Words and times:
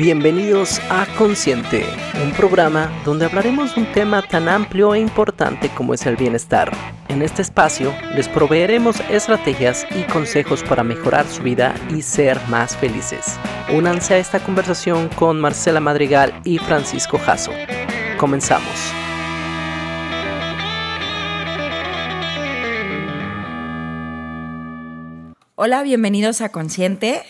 Bienvenidos 0.00 0.80
a 0.88 1.04
Consciente, 1.18 1.84
un 2.24 2.32
programa 2.32 2.90
donde 3.04 3.26
hablaremos 3.26 3.74
de 3.74 3.82
un 3.82 3.92
tema 3.92 4.22
tan 4.22 4.48
amplio 4.48 4.94
e 4.94 4.98
importante 4.98 5.68
como 5.68 5.92
es 5.92 6.06
el 6.06 6.16
bienestar. 6.16 6.72
En 7.08 7.20
este 7.20 7.42
espacio 7.42 7.94
les 8.14 8.26
proveeremos 8.26 8.98
estrategias 9.10 9.86
y 9.94 10.04
consejos 10.10 10.62
para 10.62 10.82
mejorar 10.82 11.26
su 11.26 11.42
vida 11.42 11.74
y 11.94 12.00
ser 12.00 12.40
más 12.48 12.78
felices. 12.78 13.38
Únanse 13.74 14.14
a 14.14 14.18
esta 14.18 14.40
conversación 14.42 15.10
con 15.10 15.38
Marcela 15.38 15.80
Madrigal 15.80 16.32
y 16.44 16.56
Francisco 16.56 17.18
Jasso. 17.18 17.52
Comenzamos. 18.16 18.94
Hola, 25.56 25.82
bienvenidos 25.82 26.40
a 26.40 26.48
Consciente. 26.48 27.22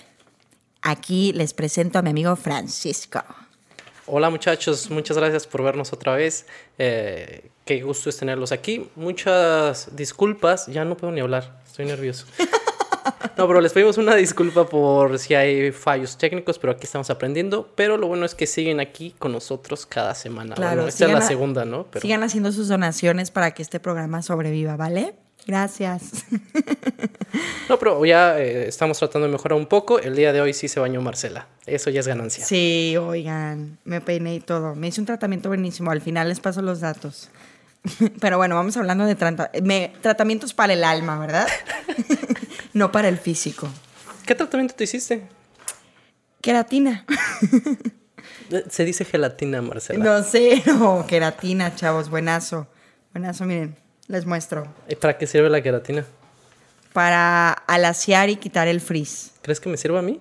Aquí 0.82 1.32
les 1.32 1.52
presento 1.52 1.98
a 1.98 2.02
mi 2.02 2.10
amigo 2.10 2.34
Francisco. 2.36 3.22
Hola 4.06 4.30
muchachos, 4.30 4.90
muchas 4.90 5.16
gracias 5.16 5.46
por 5.46 5.62
vernos 5.62 5.92
otra 5.92 6.16
vez. 6.16 6.46
Eh, 6.78 7.50
qué 7.64 7.82
gusto 7.82 8.10
es 8.10 8.16
tenerlos 8.16 8.50
aquí. 8.50 8.88
Muchas 8.96 9.94
disculpas, 9.94 10.66
ya 10.66 10.84
no 10.84 10.96
puedo 10.96 11.12
ni 11.12 11.20
hablar, 11.20 11.60
estoy 11.66 11.86
nervioso. 11.86 12.26
No, 13.36 13.48
pero 13.48 13.62
les 13.62 13.72
pedimos 13.72 13.96
una 13.96 14.14
disculpa 14.14 14.68
por 14.68 15.18
si 15.18 15.34
hay 15.34 15.72
fallos 15.72 16.18
técnicos, 16.18 16.58
pero 16.58 16.74
aquí 16.74 16.84
estamos 16.84 17.08
aprendiendo. 17.08 17.70
Pero 17.74 17.96
lo 17.96 18.06
bueno 18.06 18.26
es 18.26 18.34
que 18.34 18.46
siguen 18.46 18.80
aquí 18.80 19.14
con 19.18 19.32
nosotros 19.32 19.86
cada 19.86 20.14
semana. 20.14 20.54
Claro, 20.54 20.86
esta 20.86 21.06
es 21.06 21.12
la 21.12 21.22
segunda, 21.22 21.64
¿no? 21.64 21.86
Sigan 22.00 22.22
haciendo 22.22 22.52
sus 22.52 22.68
donaciones 22.68 23.30
para 23.30 23.52
que 23.52 23.62
este 23.62 23.80
programa 23.80 24.20
sobreviva, 24.20 24.76
¿vale? 24.76 25.14
Gracias. 25.50 26.24
No, 27.68 27.78
pero 27.78 28.04
ya 28.04 28.40
eh, 28.40 28.66
estamos 28.66 28.98
tratando 28.98 29.28
de 29.28 29.32
mejorar 29.32 29.56
un 29.56 29.66
poco. 29.66 30.00
El 30.00 30.16
día 30.16 30.32
de 30.32 30.40
hoy 30.40 30.52
sí 30.52 30.66
se 30.66 30.80
bañó 30.80 31.00
Marcela. 31.00 31.46
Eso 31.66 31.88
ya 31.88 32.00
es 32.00 32.08
ganancia. 32.08 32.44
Sí, 32.44 32.96
oigan, 32.96 33.78
me 33.84 34.00
peiné 34.00 34.34
y 34.34 34.40
todo. 34.40 34.74
Me 34.74 34.88
hice 34.88 35.00
un 35.00 35.06
tratamiento 35.06 35.48
buenísimo. 35.48 35.92
Al 35.92 36.00
final 36.00 36.28
les 36.28 36.40
paso 36.40 36.60
los 36.62 36.80
datos. 36.80 37.30
Pero 38.20 38.38
bueno, 38.38 38.56
vamos 38.56 38.76
hablando 38.76 39.04
de 39.04 39.14
tratamientos 39.14 40.52
para 40.52 40.72
el 40.72 40.82
alma, 40.82 41.20
¿verdad? 41.20 41.46
no 42.72 42.90
para 42.90 43.08
el 43.08 43.18
físico. 43.18 43.68
¿Qué 44.26 44.34
tratamiento 44.34 44.74
te 44.74 44.84
hiciste? 44.84 45.22
Queratina. 46.40 47.06
Se 48.68 48.84
dice 48.84 49.04
gelatina, 49.04 49.62
Marcela. 49.62 50.04
No 50.04 50.24
sé, 50.24 50.64
no, 50.66 51.06
queratina, 51.06 51.76
chavos, 51.76 52.10
buenazo. 52.10 52.66
Buenazo, 53.12 53.44
miren. 53.44 53.76
Les 54.10 54.26
muestro. 54.26 54.66
¿Y 54.88 54.96
para 54.96 55.16
qué 55.16 55.28
sirve 55.28 55.48
la 55.48 55.62
queratina? 55.62 56.04
Para 56.92 57.52
alaciar 57.52 58.28
y 58.28 58.34
quitar 58.34 58.66
el 58.66 58.80
frizz. 58.80 59.30
¿Crees 59.40 59.60
que 59.60 59.68
me 59.68 59.76
sirva 59.76 60.00
a 60.00 60.02
mí? 60.02 60.20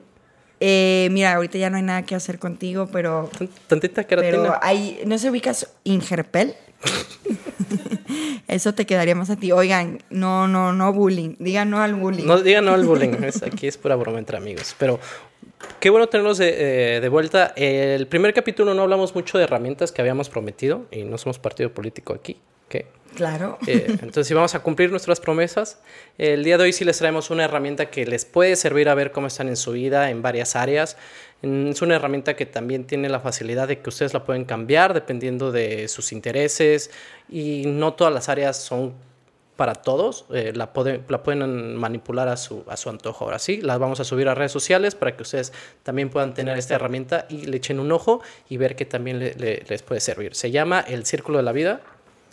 Eh, 0.59 1.08
mira, 1.12 1.34
ahorita 1.34 1.58
ya 1.58 1.72
no 1.72 1.78
hay 1.78 1.82
nada 1.82 2.04
que 2.04 2.14
hacer 2.14 2.38
contigo, 2.38 2.88
pero... 2.92 3.32
Tantita 3.66 4.04
queratina. 4.04 4.44
Pero 4.44 4.60
hay, 4.62 5.02
¿no 5.08 5.17
se 5.17 5.32
ubicas 5.32 5.73
Ingerpel? 5.86 6.54
Eso 8.48 8.76
te 8.76 8.86
quedaría 8.86 9.16
más 9.16 9.32
a 9.32 9.38
ti. 9.38 9.52
Oigan, 9.52 10.04
no, 10.12 10.48
no, 10.48 10.72
no 10.72 10.94
bullying. 10.94 11.34
Digan 11.40 11.72
no 11.72 11.82
al 11.82 11.95
bullying. 11.95 12.28
No, 12.28 12.40
digan 12.44 12.66
no 12.66 12.76
al 12.76 12.86
bullying. 12.86 13.14
aquí 13.44 13.67
es 13.67 13.78
pura 13.80 13.95
broma 13.95 14.20
entre 14.20 14.38
amigos. 14.38 14.76
Pero 14.78 15.00
qué 15.80 15.90
bueno 15.90 16.08
tenerlos 16.10 16.38
de, 16.38 16.98
eh, 16.98 17.00
de, 17.02 17.10
vuelta. 17.10 17.54
El 17.56 18.06
primer 18.06 18.36
capítulo 18.36 18.76
no 18.76 18.84
hablamos 18.84 19.16
mucho 19.16 19.40
de 19.40 19.45
herramientas 19.45 19.92
que 19.92 20.02
habíamos 20.02 20.30
prometido 20.30 20.86
y 20.92 21.06
no 21.06 21.17
somos 21.17 21.40
partido 21.40 21.73
político 21.73 22.14
aquí. 22.14 22.40
Claro. 23.16 23.58
Eh, 23.67 23.86
entonces, 23.89 24.28
si 24.28 24.34
vamos 24.34 24.56
a 24.56 24.62
cumplir 24.62 24.92
nuestras 24.92 25.20
promesas, 25.20 25.80
el 26.17 26.44
día 26.44 26.58
de 26.58 26.64
hoy 26.64 26.73
sí 26.73 26.86
les 26.86 26.98
traemos 26.98 27.30
una 27.30 27.45
herramienta 27.45 27.89
que 27.89 28.06
les 28.06 28.26
puede 28.26 28.56
servir 28.56 28.89
a 28.89 28.95
ver 28.95 29.11
cómo 29.11 29.28
están 29.28 29.48
en 29.48 29.58
su 29.58 29.72
vida 29.72 30.09
en 30.09 30.22
varias 30.22 30.56
áreas. 30.56 30.98
Es 31.42 31.81
una 31.81 31.95
herramienta 31.95 32.36
que 32.36 32.45
también 32.45 32.86
tiene 32.86 33.09
la 33.09 33.20
facilidad 33.20 33.67
de 33.67 33.80
que 33.80 33.89
ustedes 33.89 34.14
la 34.14 34.26
pueden 34.26 34.45
cambiar 34.45 34.94
dependiendo 34.94 35.52
de 35.52 35.88
sus 35.88 36.11
intereses 36.11 36.92
y 37.30 37.64
no 37.66 37.94
todas 37.94 38.14
las 38.14 38.27
áreas 38.27 38.58
son 38.58 38.94
para 39.55 39.76
todos, 39.76 40.26
eh, 40.33 40.54
la, 40.55 40.71
la, 41.10 41.23
pueden 41.23 41.76
manipular 41.76 42.30
a 42.30 42.38
su, 42.38 42.64
a 42.70 42.77
su 42.77 42.89
antojo. 42.89 43.26
Ahora 43.26 43.39
sí, 43.39 43.61
las 43.61 43.77
vamos 43.77 43.99
a 43.99 44.05
subir 44.05 44.30
a 44.30 44.33
redes 44.33 44.54
sociales 44.54 44.95
para 44.95 45.17
que 45.17 45.23
ustedes 45.23 45.52
también 45.83 46.10
puedan 46.10 46.33
tener 46.33 46.58
esta 46.58 46.76
herramienta 46.76 47.26
y 47.27 47.45
le 47.45 47.58
echen 47.58 47.82
un 47.82 47.92
ojo 47.92 48.21
y 48.48 48.55
ver 48.55 48.77
que 48.77 48.86
también 48.86 49.20
les 49.20 49.83
puede 49.83 49.99
servir. 49.99 50.33
Se 50.33 50.52
llama 50.52 50.80
El 50.80 51.05
Círculo 51.05 51.39
de 51.39 51.44
la 51.44 51.52
Vida 51.52 51.82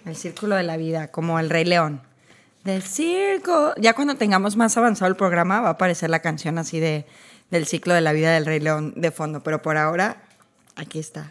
el 0.06 0.17
círculo 0.17 0.56
de 0.56 0.62
la 0.62 0.77
vida, 0.77 1.09
como 1.09 1.39
el 1.39 1.50
Rey 1.50 1.65
León. 1.65 2.00
Del 2.65 2.83
circo. 2.83 3.75
Ya 3.77 3.93
cuando 3.93 4.17
tengamos 4.17 4.56
más 4.56 4.77
avanzado 4.77 5.11
el 5.11 5.17
programa 5.17 5.61
va 5.61 5.69
a 5.69 5.72
aparecer 5.72 6.11
la 6.11 6.21
canción 6.21 6.59
así 6.59 6.81
de 6.81 7.06
del 7.50 7.67
ciclo 7.67 7.94
de 7.94 8.00
la 8.00 8.12
vida 8.12 8.33
del 8.33 8.47
Rey 8.47 8.61
León 8.61 8.93
de 8.97 9.11
fondo, 9.11 9.43
pero 9.43 9.62
por 9.62 9.77
ahora 9.77 10.22
aquí 10.75 10.99
está. 10.99 11.31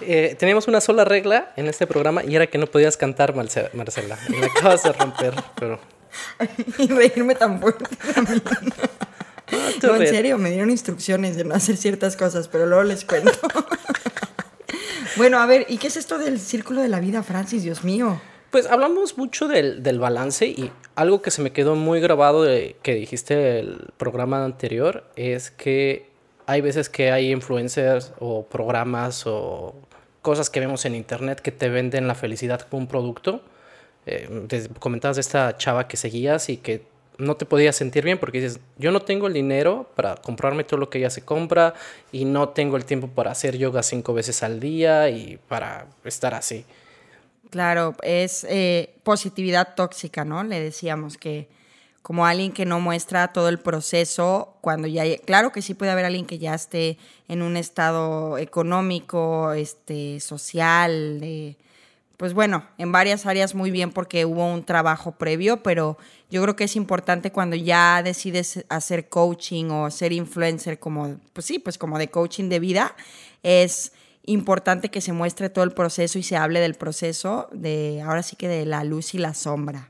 Eh, 0.00 0.36
teníamos 0.38 0.68
una 0.68 0.80
sola 0.80 1.04
regla 1.04 1.52
en 1.56 1.66
este 1.66 1.86
programa 1.86 2.24
y 2.24 2.34
era 2.34 2.46
que 2.46 2.58
no 2.58 2.66
podías 2.66 2.96
cantar, 2.96 3.34
Marcela. 3.34 4.18
Me 4.28 4.46
acabas 4.46 4.82
de 4.82 4.92
romper, 4.92 5.34
pero... 5.58 5.80
y 6.78 6.86
reírme 6.86 7.34
tan 7.34 7.60
fuerte. 7.60 7.84
no, 9.82 9.96
en 9.96 10.08
serio, 10.08 10.38
me 10.38 10.50
dieron 10.50 10.70
instrucciones 10.70 11.36
de 11.36 11.44
no 11.44 11.54
hacer 11.54 11.76
ciertas 11.76 12.16
cosas, 12.16 12.48
pero 12.48 12.66
luego 12.66 12.84
les 12.84 13.04
cuento. 13.04 13.32
Bueno, 15.16 15.38
a 15.38 15.46
ver, 15.46 15.66
¿y 15.68 15.78
qué 15.78 15.88
es 15.88 15.96
esto 15.96 16.18
del 16.18 16.38
círculo 16.38 16.80
de 16.80 16.88
la 16.88 17.00
vida, 17.00 17.22
Francis? 17.22 17.62
Dios 17.62 17.84
mío. 17.84 18.20
Pues 18.50 18.66
hablamos 18.66 19.16
mucho 19.16 19.46
del, 19.46 19.98
balance 20.00 20.46
y 20.46 20.72
algo 20.96 21.22
que 21.22 21.30
se 21.30 21.40
me 21.40 21.52
quedó 21.52 21.76
muy 21.76 22.00
grabado 22.00 22.44
que 22.82 22.94
dijiste 22.94 23.60
el 23.60 23.88
programa 23.96 24.44
anterior 24.44 25.04
es 25.14 25.52
que 25.52 26.10
hay 26.46 26.60
veces 26.60 26.88
que 26.88 27.12
hay 27.12 27.30
influencers 27.30 28.12
o 28.18 28.44
programas 28.46 29.24
o 29.26 29.74
cosas 30.20 30.50
que 30.50 30.58
vemos 30.58 30.84
en 30.84 30.96
internet 30.96 31.40
que 31.40 31.52
te 31.52 31.68
venden 31.68 32.08
la 32.08 32.16
felicidad 32.16 32.62
como 32.62 32.82
un 32.82 32.88
producto. 32.88 33.40
Eh, 34.06 34.28
comentabas 34.80 35.16
de 35.16 35.20
esta 35.20 35.56
chava 35.56 35.86
que 35.86 35.96
seguías 35.96 36.48
y 36.48 36.56
que 36.56 36.89
no 37.20 37.36
te 37.36 37.46
podías 37.46 37.76
sentir 37.76 38.04
bien 38.04 38.18
porque 38.18 38.40
dices, 38.40 38.60
yo 38.78 38.90
no 38.90 39.00
tengo 39.00 39.26
el 39.26 39.32
dinero 39.32 39.90
para 39.94 40.16
comprarme 40.16 40.64
todo 40.64 40.80
lo 40.80 40.90
que 40.90 40.98
ella 40.98 41.10
se 41.10 41.24
compra 41.24 41.74
y 42.12 42.24
no 42.24 42.48
tengo 42.50 42.76
el 42.76 42.84
tiempo 42.84 43.08
para 43.08 43.30
hacer 43.30 43.56
yoga 43.56 43.82
cinco 43.82 44.14
veces 44.14 44.42
al 44.42 44.60
día 44.60 45.08
y 45.10 45.38
para 45.48 45.86
estar 46.04 46.34
así. 46.34 46.64
Claro, 47.50 47.96
es 48.02 48.44
eh, 48.48 48.94
positividad 49.02 49.74
tóxica, 49.74 50.24
¿no? 50.24 50.44
Le 50.44 50.60
decíamos 50.60 51.16
que 51.16 51.48
como 52.02 52.24
alguien 52.26 52.52
que 52.52 52.64
no 52.64 52.80
muestra 52.80 53.32
todo 53.32 53.48
el 53.48 53.58
proceso, 53.58 54.56
cuando 54.60 54.88
ya, 54.88 55.04
claro 55.18 55.52
que 55.52 55.62
sí 55.62 55.74
puede 55.74 55.92
haber 55.92 56.06
alguien 56.06 56.26
que 56.26 56.38
ya 56.38 56.54
esté 56.54 56.96
en 57.28 57.42
un 57.42 57.56
estado 57.56 58.38
económico, 58.38 59.52
este, 59.52 60.20
social, 60.20 61.20
de 61.20 61.56
pues 62.20 62.34
bueno, 62.34 62.66
en 62.76 62.92
varias 62.92 63.24
áreas 63.24 63.54
muy 63.54 63.70
bien 63.70 63.92
porque 63.92 64.26
hubo 64.26 64.44
un 64.44 64.62
trabajo 64.62 65.12
previo, 65.12 65.62
pero 65.62 65.96
yo 66.30 66.42
creo 66.42 66.54
que 66.54 66.64
es 66.64 66.76
importante 66.76 67.32
cuando 67.32 67.56
ya 67.56 68.02
decides 68.02 68.62
hacer 68.68 69.08
coaching 69.08 69.70
o 69.70 69.90
ser 69.90 70.12
influencer 70.12 70.78
como, 70.78 71.16
pues 71.32 71.46
sí, 71.46 71.58
pues 71.58 71.78
como 71.78 71.98
de 71.98 72.08
coaching 72.08 72.50
de 72.50 72.58
vida, 72.58 72.94
es 73.42 73.92
importante 74.26 74.90
que 74.90 75.00
se 75.00 75.14
muestre 75.14 75.48
todo 75.48 75.64
el 75.64 75.72
proceso 75.72 76.18
y 76.18 76.22
se 76.22 76.36
hable 76.36 76.60
del 76.60 76.74
proceso, 76.74 77.48
de 77.52 78.02
ahora 78.04 78.22
sí 78.22 78.36
que 78.36 78.48
de 78.48 78.66
la 78.66 78.84
luz 78.84 79.14
y 79.14 79.18
la 79.18 79.32
sombra, 79.32 79.88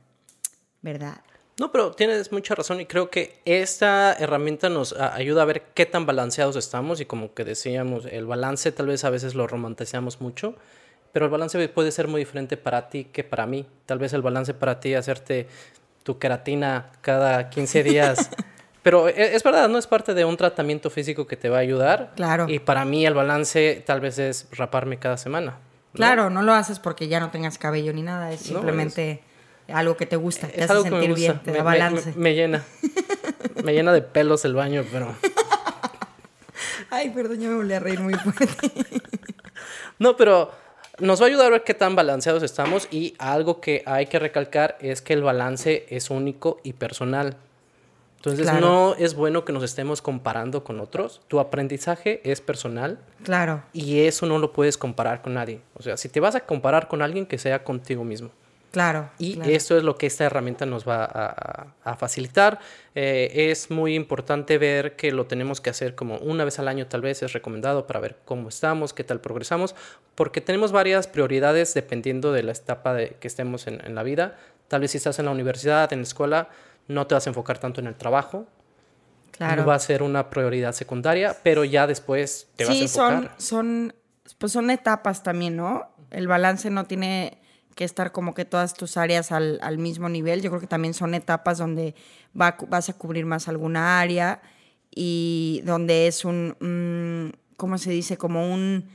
¿verdad? 0.83 1.23
No, 1.59 1.73
pero 1.73 1.91
tienes 1.91 2.31
mucha 2.31 2.55
razón 2.55 2.81
y 2.81 2.87
creo 2.87 3.11
que 3.11 3.41
esta 3.45 4.13
herramienta 4.13 4.69
nos 4.69 4.93
ayuda 4.93 5.43
a 5.43 5.47
ver 5.47 5.63
qué 5.75 5.85
tan 5.85 6.07
balanceados 6.07 6.55
estamos 6.55 7.01
y 7.01 7.07
como 7.07 7.35
que 7.35 7.43
decíamos, 7.43 8.05
el 8.07 8.27
balance 8.27 8.71
tal 8.71 8.87
vez 8.87 9.03
a 9.03 9.11
veces 9.11 9.35
lo 9.35 9.49
romantizamos 9.49 10.21
mucho 10.21 10.55
pero 11.13 11.27
el 11.27 11.31
balance 11.31 11.69
puede 11.69 11.93
ser 11.93 12.09
muy 12.09 12.21
diferente 12.21 12.57
para 12.57 12.89
ti 12.89 13.05
que 13.05 13.25
para 13.25 13.47
mí. 13.47 13.67
Tal 13.87 13.99
vez 13.99 14.13
el 14.13 14.23
balance 14.23 14.55
para 14.55 14.81
ti 14.81 14.95
hacerte 14.95 15.49
tu 16.03 16.19
queratina 16.19 16.91
cada 17.01 17.51
15 17.51 17.83
días. 17.83 18.31
Pero 18.83 19.09
e, 19.09 19.35
es 19.35 19.43
verdad, 19.43 19.69
no 19.69 19.79
es 19.79 19.87
parte 19.87 20.15
de 20.15 20.25
un 20.25 20.37
tratamiento 20.37 20.89
físico 20.89 21.27
que 21.27 21.37
te 21.37 21.49
va 21.49 21.59
a 21.59 21.61
ayudar. 21.61 22.13
Claro. 22.17 22.49
Y 22.49 22.61
para 22.61 22.85
mí 22.85 23.05
el 23.05 23.15
balance 23.15 23.83
tal 23.87 24.01
vez 24.01 24.19
es 24.19 24.49
raparme 24.53 24.99
cada 24.99 25.19
semana. 25.19 25.59
Claro, 25.93 26.31
no 26.31 26.43
lo 26.43 26.55
haces 26.55 26.79
porque 26.79 27.09
ya 27.09 27.21
no 27.21 27.31
tengas 27.31 27.59
cabello 27.59 27.93
ni 27.93 28.03
nada, 28.03 28.33
es 28.33 28.41
simplemente 28.41 29.23
algo 29.69 29.97
que 29.97 30.07
te 30.07 30.17
gusta, 30.17 30.47
te 30.47 30.63
hace 30.63 30.83
sentir 30.83 31.15
bien, 31.15 31.41
te 31.41 31.53
da 31.53 31.63
balance. 31.63 32.13
Me, 32.17 32.35
llena. 32.35 32.65
me 33.65 33.73
llena 33.73 33.93
de 33.93 34.03
pelos 34.03 34.45
el 34.45 34.55
baño, 34.55 34.85
pero. 34.91 35.15
Ay, 36.91 37.11
perdón, 37.11 37.41
yo 37.41 37.51
me 37.51 37.57
volví 37.57 37.73
a 37.73 37.81
reír 37.81 38.01
muy 38.01 38.15
fuerte. 38.15 38.71
no, 39.99 40.17
pero 40.17 40.53
nos 41.01 41.21
va 41.21 41.25
a 41.25 41.29
ayudar 41.29 41.47
a 41.47 41.51
ver 41.51 41.65
qué 41.65 41.75
tan 41.75 41.97
balanceados 41.97 42.43
estamos 42.43 42.89
y 42.91 43.15
algo 43.19 43.61
que 43.61 43.83
hay 43.87 44.07
que 44.07 44.19
recalcar 44.19 44.77
es 44.81 45.03
que 45.03 45.13
el 45.13 45.23
balance 45.23 45.87
es 45.89 46.11
único 46.11 46.61
y 46.63 46.75
personal. 46.75 47.37
Entonces 48.17 48.53
no 48.61 48.95
es 48.97 49.15
bueno 49.15 49.47
que 49.47 49.53
nos 49.53 49.63
estemos 49.63 50.03
comparando 50.03 50.63
con 50.63 50.79
otros. 50.79 51.23
Tu 51.29 51.41
aprendizaje 51.41 52.21
es 52.31 52.43
personal. 52.43 52.99
Claro. 53.23 53.63
Y 53.73 54.01
eso 54.01 54.27
no 54.27 54.39
lo 54.39 54.53
puedes 54.53 54.77
comparar 54.77 55.23
con 55.23 55.33
nadie. 55.35 55.63
O 55.75 55.83
sea, 55.83 55.97
si 55.97 56.11
te 56.11 56.21
vas 56.21 56.35
a 56.35 56.41
comparar 56.41 56.87
con 56.87 57.01
alguien 57.01 57.25
que 57.25 57.39
sea 57.39 57.65
contigo 57.65 58.05
mismo. 58.05 58.31
Claro. 58.71 59.11
Y 59.19 59.35
claro. 59.35 59.51
esto 59.51 59.77
es 59.77 59.83
lo 59.83 59.97
que 59.97 60.07
esta 60.07 60.25
herramienta 60.25 60.65
nos 60.65 60.89
va 60.89 61.05
a, 61.05 61.67
a 61.83 61.97
facilitar. 61.97 62.61
Eh, 62.95 63.49
es 63.51 63.71
muy 63.71 63.95
importante 63.97 64.59
ver 64.59 64.95
que 64.95 65.11
lo 65.11 65.27
tenemos 65.27 65.61
que 65.61 65.71
hacer 65.71 65.95
como 65.97 66.19
una 66.19 66.45
vez 66.45 66.59
al 66.61 66.69
año 66.69 66.87
tal 66.87 67.01
vez 67.01 67.23
es 67.23 67.33
recomendado 67.33 67.87
para 67.89 67.99
ver 67.99 68.19
cómo 68.25 68.49
estamos, 68.49 68.93
qué 68.93 69.03
tal 69.03 69.21
progresamos, 69.21 69.75
porque 70.15 70.41
tenemos 70.41 70.71
varias 70.71 71.09
prioridades 71.09 71.75
dependiendo 71.75 72.33
de 72.33 72.45
la 72.45 72.53
etapa 72.53 72.95
de 72.95 73.17
que 73.19 73.27
estemos 73.27 73.67
en, 73.67 73.85
en 73.85 73.95
la 73.97 74.05
vida. 74.05 74.37
Tal 74.69 74.83
vez 74.83 74.93
si 74.93 74.99
estás 74.99 75.19
en 75.19 75.25
la 75.25 75.33
universidad, 75.33 75.93
en 75.93 76.01
la 76.01 76.05
escuela, 76.05 76.49
no 76.87 77.07
te 77.09 77.15
vas 77.15 77.27
a 77.27 77.31
enfocar 77.31 77.59
tanto 77.59 77.81
en 77.81 77.89
el 77.89 77.97
trabajo. 77.97 78.47
Claro. 79.33 79.63
No 79.63 79.69
va 79.69 79.75
a 79.75 79.79
ser 79.81 80.03
una 80.05 80.31
prioridad 80.31 80.73
secundaria, 80.73 81.37
pero 81.43 81.65
ya 81.65 81.87
después 81.89 82.49
te 82.57 82.65
vas 82.65 82.71
a 82.71 82.75
Sí, 82.75 82.83
enfocar. 82.83 83.23
son, 83.23 83.31
son, 83.39 83.95
pues 84.39 84.53
son 84.53 84.71
etapas 84.71 85.23
también, 85.25 85.57
¿no? 85.57 85.91
El 86.11 86.29
balance 86.29 86.71
no 86.71 86.85
tiene 86.85 87.39
que 87.75 87.85
estar 87.85 88.13
como 88.13 88.35
que 88.35 88.45
todas 88.45 88.75
tus 88.75 88.97
áreas 88.97 89.33
al, 89.33 89.59
al 89.63 89.79
mismo 89.79 90.09
nivel. 90.09 90.43
Yo 90.43 90.51
creo 90.51 90.61
que 90.61 90.67
también 90.67 90.95
son 90.95 91.15
etapas 91.15 91.59
donde 91.59 91.95
va, 92.39 92.57
vas 92.69 92.89
a 92.89 92.93
cubrir 92.95 93.27
más 93.27 93.49
alguna 93.49 94.01
área 94.01 94.41
y 94.95 95.63
donde 95.65 96.07
es 96.07 96.25
un, 96.25 96.57
mm, 96.61 97.55
¿cómo 97.57 97.79
se 97.79 97.91
dice? 97.91 98.17
Como 98.17 98.53
un... 98.53 98.89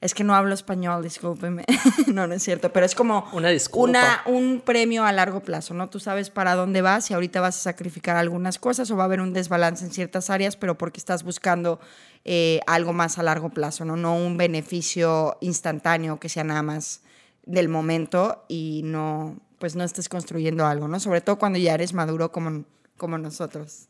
Es 0.00 0.14
que 0.14 0.22
no 0.22 0.36
hablo 0.36 0.54
español, 0.54 1.02
discúlpeme. 1.02 1.64
no, 2.06 2.28
no 2.28 2.34
es 2.34 2.42
cierto, 2.44 2.72
pero 2.72 2.86
es 2.86 2.94
como 2.94 3.28
Una 3.32 3.48
disculpa. 3.48 3.88
una- 3.90 4.22
un 4.26 4.60
premio 4.60 5.04
a 5.04 5.10
largo 5.10 5.40
plazo, 5.40 5.74
¿no? 5.74 5.88
Tú 5.90 5.98
sabes 5.98 6.30
para 6.30 6.54
dónde 6.54 6.82
vas 6.82 7.10
y 7.10 7.14
ahorita 7.14 7.40
vas 7.40 7.56
a 7.56 7.60
sacrificar 7.60 8.16
algunas 8.16 8.58
cosas 8.60 8.88
o 8.92 8.96
va 8.96 9.02
a 9.02 9.06
haber 9.06 9.20
un 9.20 9.32
desbalance 9.32 9.84
en 9.84 9.90
ciertas 9.90 10.30
áreas, 10.30 10.56
pero 10.56 10.78
porque 10.78 10.98
estás 11.00 11.24
buscando 11.24 11.80
eh, 12.24 12.60
algo 12.68 12.92
más 12.92 13.18
a 13.18 13.24
largo 13.24 13.50
plazo, 13.50 13.84
¿no? 13.84 13.96
No 13.96 14.14
un 14.16 14.36
beneficio 14.36 15.36
instantáneo 15.40 16.20
que 16.20 16.28
sea 16.28 16.44
nada 16.44 16.62
más 16.62 17.00
del 17.48 17.68
momento 17.68 18.44
y 18.46 18.82
no, 18.84 19.38
pues 19.58 19.74
no 19.74 19.82
estés 19.82 20.08
construyendo 20.08 20.66
algo, 20.66 20.86
¿no? 20.86 21.00
Sobre 21.00 21.20
todo 21.22 21.38
cuando 21.38 21.58
ya 21.58 21.74
eres 21.74 21.92
maduro 21.94 22.30
como, 22.30 22.64
como 22.96 23.18
nosotros. 23.18 23.86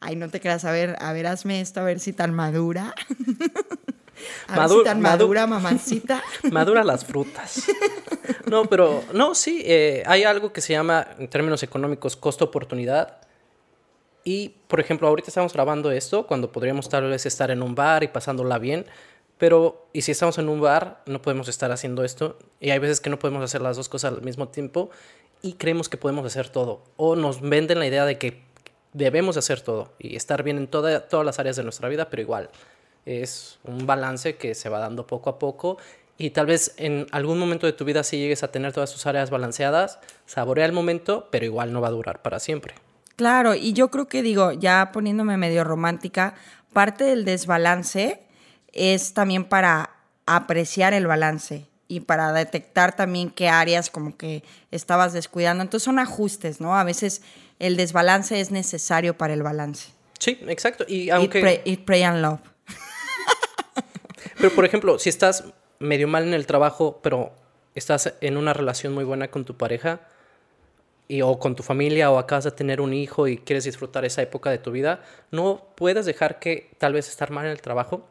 Ay, 0.00 0.14
no 0.14 0.28
te 0.28 0.40
creas, 0.40 0.64
a 0.64 0.70
ver, 0.70 0.96
a 1.00 1.12
ver, 1.12 1.26
hazme 1.26 1.60
esto, 1.60 1.80
a 1.80 1.84
ver 1.84 1.98
si 1.98 2.12
tan 2.12 2.32
madura. 2.34 2.94
a 4.46 4.52
ver 4.52 4.58
Madu- 4.68 4.78
si 4.78 4.84
tan 4.84 4.98
madu- 5.00 5.02
madura, 5.02 5.46
mamacita. 5.46 6.22
Madura 6.52 6.84
las 6.84 7.04
frutas. 7.04 7.64
No, 8.46 8.66
pero 8.66 9.02
no, 9.14 9.34
sí, 9.34 9.62
eh, 9.64 10.02
hay 10.06 10.24
algo 10.24 10.52
que 10.52 10.60
se 10.60 10.74
llama, 10.74 11.06
en 11.18 11.28
términos 11.28 11.62
económicos, 11.62 12.14
costo-oportunidad. 12.16 13.18
Y, 14.24 14.50
por 14.68 14.80
ejemplo, 14.80 15.08
ahorita 15.08 15.28
estamos 15.30 15.52
grabando 15.54 15.90
esto 15.90 16.26
cuando 16.26 16.52
podríamos 16.52 16.88
tal 16.88 17.08
vez 17.08 17.24
estar 17.26 17.50
en 17.50 17.62
un 17.62 17.74
bar 17.74 18.02
y 18.04 18.08
pasándola 18.08 18.58
bien. 18.58 18.84
Pero, 19.38 19.86
y 19.92 20.02
si 20.02 20.12
estamos 20.12 20.36
en 20.38 20.48
un 20.48 20.60
bar, 20.60 21.02
no 21.06 21.22
podemos 21.22 21.48
estar 21.48 21.70
haciendo 21.70 22.04
esto. 22.04 22.38
Y 22.60 22.70
hay 22.70 22.78
veces 22.78 23.00
que 23.00 23.08
no 23.10 23.18
podemos 23.18 23.42
hacer 23.42 23.60
las 23.62 23.76
dos 23.76 23.88
cosas 23.88 24.12
al 24.14 24.22
mismo 24.22 24.48
tiempo 24.48 24.90
y 25.42 25.52
creemos 25.54 25.88
que 25.88 25.96
podemos 25.96 26.26
hacer 26.26 26.48
todo. 26.48 26.82
O 26.96 27.14
nos 27.16 27.40
venden 27.40 27.78
la 27.78 27.86
idea 27.86 28.04
de 28.04 28.18
que 28.18 28.42
debemos 28.92 29.36
hacer 29.36 29.60
todo 29.60 29.92
y 29.98 30.16
estar 30.16 30.42
bien 30.42 30.56
en 30.58 30.66
toda- 30.66 31.08
todas 31.08 31.24
las 31.24 31.38
áreas 31.38 31.56
de 31.56 31.62
nuestra 31.62 31.88
vida, 31.88 32.10
pero 32.10 32.22
igual 32.22 32.50
es 33.06 33.58
un 33.64 33.86
balance 33.86 34.36
que 34.36 34.54
se 34.54 34.68
va 34.68 34.80
dando 34.80 35.06
poco 35.06 35.30
a 35.30 35.38
poco 35.38 35.78
y 36.16 36.30
tal 36.30 36.46
vez 36.46 36.74
en 36.78 37.06
algún 37.12 37.38
momento 37.38 37.66
de 37.66 37.72
tu 37.72 37.84
vida 37.84 38.02
si 38.02 38.18
llegues 38.18 38.42
a 38.42 38.50
tener 38.50 38.72
todas 38.72 38.92
tus 38.92 39.06
áreas 39.06 39.30
balanceadas, 39.30 40.00
saborea 40.26 40.66
el 40.66 40.72
momento, 40.72 41.28
pero 41.30 41.44
igual 41.44 41.72
no 41.72 41.80
va 41.80 41.88
a 41.88 41.92
durar 41.92 42.22
para 42.22 42.40
siempre. 42.40 42.74
Claro, 43.14 43.54
y 43.54 43.72
yo 43.72 43.88
creo 43.90 44.08
que 44.08 44.22
digo, 44.22 44.52
ya 44.52 44.90
poniéndome 44.92 45.36
medio 45.36 45.62
romántica, 45.64 46.34
parte 46.72 47.04
del 47.04 47.24
desbalance 47.24 48.22
es 48.78 49.14
también 49.14 49.44
para 49.44 49.90
apreciar 50.26 50.94
el 50.94 51.06
balance 51.06 51.66
y 51.88 52.00
para 52.00 52.32
detectar 52.32 52.94
también 52.94 53.30
qué 53.30 53.48
áreas 53.48 53.90
como 53.90 54.16
que 54.16 54.42
estabas 54.70 55.12
descuidando. 55.12 55.62
Entonces 55.62 55.84
son 55.84 55.98
ajustes, 55.98 56.60
¿no? 56.60 56.76
A 56.76 56.84
veces 56.84 57.22
el 57.58 57.76
desbalance 57.76 58.40
es 58.40 58.50
necesario 58.50 59.16
para 59.16 59.34
el 59.34 59.42
balance. 59.42 59.90
Sí, 60.18 60.38
exacto. 60.48 60.84
Y 60.86 61.10
aunque, 61.10 61.40
pray, 61.40 61.62
eat, 61.64 61.80
pray 61.84 62.02
and 62.02 62.20
love. 62.20 62.40
pero 64.36 64.54
por 64.54 64.64
ejemplo, 64.64 64.98
si 64.98 65.08
estás 65.08 65.44
medio 65.78 66.08
mal 66.08 66.24
en 66.24 66.34
el 66.34 66.46
trabajo, 66.46 67.00
pero 67.02 67.32
estás 67.74 68.14
en 68.20 68.36
una 68.36 68.52
relación 68.52 68.92
muy 68.92 69.04
buena 69.04 69.28
con 69.28 69.44
tu 69.44 69.56
pareja, 69.56 70.00
y, 71.08 71.22
o 71.22 71.38
con 71.38 71.56
tu 71.56 71.62
familia, 71.62 72.10
o 72.10 72.18
acabas 72.18 72.44
de 72.44 72.50
tener 72.50 72.80
un 72.80 72.92
hijo 72.92 73.26
y 73.26 73.38
quieres 73.38 73.64
disfrutar 73.64 74.04
esa 74.04 74.22
época 74.22 74.50
de 74.50 74.58
tu 74.58 74.70
vida, 74.70 75.02
no 75.30 75.68
puedes 75.74 76.04
dejar 76.04 76.38
que 76.38 76.70
tal 76.78 76.92
vez 76.92 77.08
estar 77.08 77.30
mal 77.30 77.46
en 77.46 77.52
el 77.52 77.62
trabajo, 77.62 78.06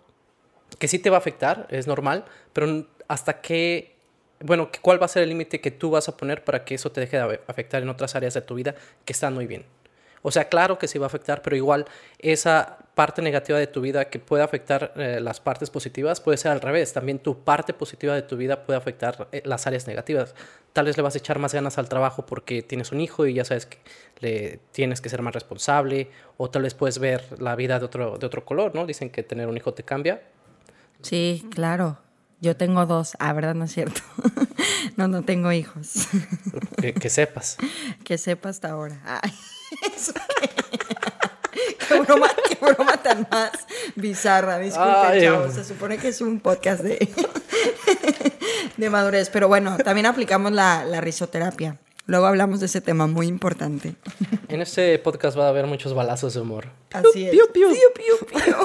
que 0.80 0.88
sí 0.88 1.00
te 1.00 1.10
va 1.10 1.18
a 1.18 1.20
afectar, 1.20 1.68
es 1.70 1.88
normal, 1.88 2.26
pero 2.54 2.86
hasta 3.08 3.42
qué, 3.42 3.96
bueno, 4.40 4.70
¿cuál 4.82 5.02
va 5.02 5.06
a 5.06 5.10
ser 5.10 5.24
el 5.24 5.30
límite 5.30 5.62
que 5.62 5.72
tú 5.72 5.92
vas 5.92 6.08
a 6.10 6.18
poner 6.18 6.44
para 6.44 6.66
que 6.66 6.76
eso 6.76 6.92
te 6.92 7.02
deje 7.02 7.18
de 7.18 7.40
afectar 7.48 7.82
en 7.82 7.90
otras 7.90 8.16
áreas 8.16 8.34
de 8.34 8.42
tu 8.42 8.56
vida 8.56 8.76
que 9.06 9.14
están 9.14 9.34
muy 9.34 9.48
bien? 9.48 9.66
O 10.22 10.32
sea, 10.32 10.50
claro 10.50 10.78
que 10.78 10.88
sí 10.88 11.00
va 11.00 11.06
a 11.06 11.08
afectar, 11.08 11.42
pero 11.42 11.56
igual 11.56 11.86
esa 12.20 12.80
parte 12.96 13.22
negativa 13.22 13.60
de 13.60 13.68
tu 13.68 13.80
vida 13.80 14.10
que 14.10 14.20
puede 14.20 14.44
afectar 14.44 14.92
eh, 14.96 15.20
las 15.22 15.40
partes 15.40 15.70
positivas 15.70 16.20
puede 16.20 16.38
ser 16.38 16.52
al 16.52 16.62
revés. 16.62 16.92
También 16.92 17.20
tu 17.20 17.44
parte 17.44 17.74
positiva 17.74 18.16
de 18.16 18.24
tu 18.24 18.36
vida 18.36 18.66
puede 18.66 18.78
afectar 18.78 19.30
eh, 19.32 19.42
las 19.46 19.68
áreas 19.68 19.88
negativas. 19.88 20.36
Tal 20.74 20.86
vez 20.86 20.98
le 20.98 21.04
vas 21.04 21.16
a 21.16 21.20
echar 21.20 21.40
más 21.40 21.54
ganas 21.54 21.78
al 21.78 21.88
trabajo 21.88 22.26
porque 22.26 22.62
tienes 22.62 22.92
un 22.92 23.00
hijo 23.00 23.26
y 23.26 23.36
ya 23.36 23.46
sabes 23.46 23.68
que 23.68 23.78
le 24.20 24.60
tienes 24.72 25.00
que 25.00 25.10
ser 25.10 25.22
más 25.22 25.34
responsable, 25.34 26.10
o 26.38 26.50
tal 26.50 26.64
vez 26.64 26.74
puedes 26.74 27.00
ver 27.00 27.40
la 27.40 27.56
vida 27.56 27.80
de 27.80 27.86
otro, 27.86 28.18
de 28.18 28.26
otro 28.26 28.44
color, 28.44 28.74
¿no? 28.76 28.86
Dicen 28.86 29.10
que 29.10 29.24
tener 29.24 29.48
un 29.48 29.56
hijo 29.56 29.74
te 29.74 29.84
cambia. 29.84 30.22
Sí, 31.02 31.46
claro. 31.52 32.00
Yo 32.40 32.56
tengo 32.56 32.86
dos. 32.86 33.16
Ah, 33.20 33.34
¿verdad? 33.34 33.56
No 33.56 33.66
es 33.66 33.74
cierto. 33.74 34.02
no, 34.96 35.08
no 35.08 35.24
tengo 35.24 35.52
hijos. 35.52 36.08
Que, 36.80 36.94
que 36.94 37.10
sepas. 37.10 37.58
que 38.04 38.18
sepa 38.18 38.50
hasta 38.50 38.72
ahora. 38.72 39.00
Ay, 39.06 39.34
¿eso 39.96 40.14
qué? 40.42 42.00
broma, 42.00 42.30
qué 42.48 42.58
broma 42.62 42.98
tan 42.98 43.28
más 43.32 43.52
bizarra. 43.96 44.60
Disculpen, 44.60 44.94
Ay, 44.96 45.22
chavos. 45.22 45.54
Se 45.54 45.64
supone 45.64 45.98
que 45.98 46.10
es 46.10 46.22
un 46.22 46.40
podcast 46.40 46.84
de, 46.84 47.10
de 48.78 48.90
madurez. 48.90 49.30
Pero 49.30 49.48
bueno, 49.48 49.78
también 49.78 50.06
aplicamos 50.06 50.52
la, 50.52 50.86
la 50.86 51.02
risoterapia. 51.02 51.80
Luego 52.06 52.26
hablamos 52.26 52.60
de 52.62 52.68
ese 52.68 52.80
tema 52.82 53.08
muy 53.08 53.28
importante. 53.28 53.96
En 54.48 54.62
este 54.62 54.98
podcast 55.00 55.38
va 55.38 55.46
a 55.48 55.50
haber 55.50 55.66
muchos 55.68 55.94
balazos 55.94 56.36
de 56.36 56.40
humor. 56.42 56.70
Así 56.94 57.26
es. 57.26 57.32
Piu, 57.32 57.52
piu. 57.52 57.68
Piu, 57.70 57.80
piu, 57.94 58.28
piu. 58.44 58.56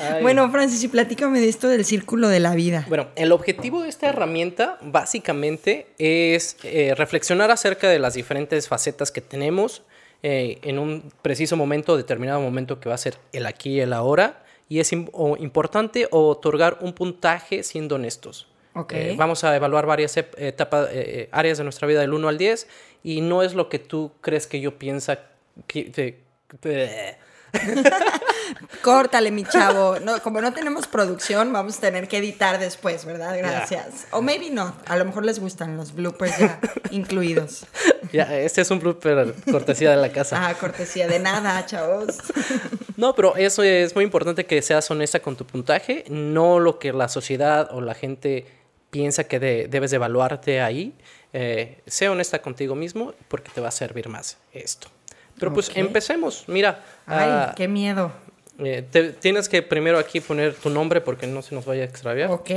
Ay. 0.00 0.22
Bueno, 0.22 0.50
Francis, 0.50 0.82
y 0.84 0.88
platícame 0.88 1.40
de 1.40 1.48
esto 1.48 1.68
del 1.68 1.84
círculo 1.84 2.28
de 2.28 2.40
la 2.40 2.54
vida. 2.54 2.84
Bueno, 2.88 3.08
el 3.16 3.32
objetivo 3.32 3.82
de 3.82 3.88
esta 3.88 4.08
herramienta 4.08 4.78
básicamente 4.82 5.86
es 5.98 6.56
eh, 6.64 6.94
reflexionar 6.96 7.50
acerca 7.50 7.88
de 7.88 7.98
las 7.98 8.14
diferentes 8.14 8.68
facetas 8.68 9.10
que 9.10 9.20
tenemos 9.20 9.82
eh, 10.22 10.58
en 10.62 10.78
un 10.78 11.12
preciso 11.22 11.56
momento, 11.56 11.96
determinado 11.96 12.40
momento 12.40 12.80
que 12.80 12.88
va 12.88 12.94
a 12.94 12.98
ser 12.98 13.16
el 13.32 13.46
aquí 13.46 13.70
y 13.74 13.80
el 13.80 13.92
ahora. 13.92 14.42
Y 14.68 14.80
es 14.80 14.90
o 15.12 15.36
importante 15.36 16.08
otorgar 16.10 16.78
un 16.80 16.92
puntaje 16.92 17.62
siendo 17.62 17.94
honestos. 17.94 18.48
Ok. 18.74 18.92
Eh, 18.94 19.14
vamos 19.16 19.44
a 19.44 19.54
evaluar 19.54 19.86
varias 19.86 20.16
etapas, 20.16 20.88
eh, 20.92 21.28
áreas 21.32 21.56
de 21.58 21.64
nuestra 21.64 21.86
vida 21.86 22.00
del 22.00 22.12
1 22.12 22.28
al 22.28 22.36
10 22.36 22.66
y 23.04 23.20
no 23.20 23.42
es 23.44 23.54
lo 23.54 23.68
que 23.68 23.78
tú 23.78 24.10
crees 24.20 24.46
que 24.46 24.60
yo 24.60 24.76
piensa 24.78 25.20
que... 25.66 25.90
que- 25.92 26.20
que- 26.60 27.16
Córtale, 28.82 29.30
mi 29.30 29.44
chavo. 29.44 29.98
No, 30.00 30.20
como 30.22 30.40
no 30.40 30.52
tenemos 30.52 30.86
producción, 30.86 31.52
vamos 31.52 31.78
a 31.78 31.80
tener 31.80 32.08
que 32.08 32.18
editar 32.18 32.58
después, 32.58 33.04
¿verdad? 33.04 33.36
Gracias. 33.36 34.06
O 34.10 34.22
maybe 34.22 34.50
no. 34.50 34.74
A 34.86 34.96
lo 34.96 35.04
mejor 35.04 35.24
les 35.24 35.38
gustan 35.38 35.76
los 35.76 35.94
bloopers 35.94 36.38
ya 36.38 36.60
incluidos. 36.90 37.66
ya, 38.12 38.24
este 38.38 38.60
es 38.60 38.70
un 38.70 38.78
blooper 38.80 39.34
cortesía 39.50 39.90
de 39.90 39.96
la 39.96 40.10
casa. 40.10 40.48
Ah, 40.48 40.54
cortesía 40.54 41.06
de 41.08 41.18
nada, 41.18 41.64
chavos. 41.66 42.18
No, 42.96 43.14
pero 43.14 43.36
eso 43.36 43.62
es 43.62 43.94
muy 43.94 44.04
importante 44.04 44.46
que 44.46 44.62
seas 44.62 44.90
honesta 44.90 45.20
con 45.20 45.36
tu 45.36 45.44
puntaje, 45.46 46.04
no 46.08 46.58
lo 46.60 46.78
que 46.78 46.92
la 46.92 47.08
sociedad 47.08 47.68
o 47.72 47.80
la 47.80 47.94
gente 47.94 48.46
piensa 48.90 49.24
que 49.24 49.38
de- 49.38 49.68
debes 49.68 49.90
de 49.90 49.96
evaluarte 49.96 50.60
ahí. 50.62 50.94
Eh, 51.32 51.82
sé 51.86 52.08
honesta 52.08 52.40
contigo 52.40 52.74
mismo 52.74 53.12
porque 53.28 53.50
te 53.52 53.60
va 53.60 53.68
a 53.68 53.72
servir 53.72 54.08
más 54.08 54.38
esto. 54.52 54.88
Pero 55.38 55.52
pues 55.52 55.70
empecemos. 55.74 56.44
Mira, 56.46 56.82
Ay, 57.06 57.28
ah, 57.30 57.54
qué 57.54 57.68
miedo. 57.68 58.10
Eh, 58.58 58.86
te- 58.90 59.12
tienes 59.12 59.48
que 59.48 59.62
primero 59.62 59.98
aquí 59.98 60.20
poner 60.20 60.54
tu 60.54 60.70
nombre 60.70 61.00
porque 61.00 61.26
no 61.26 61.42
se 61.42 61.54
nos 61.54 61.64
vaya 61.64 61.82
a 61.82 61.86
extraviar. 61.86 62.30
Ok. 62.30 62.50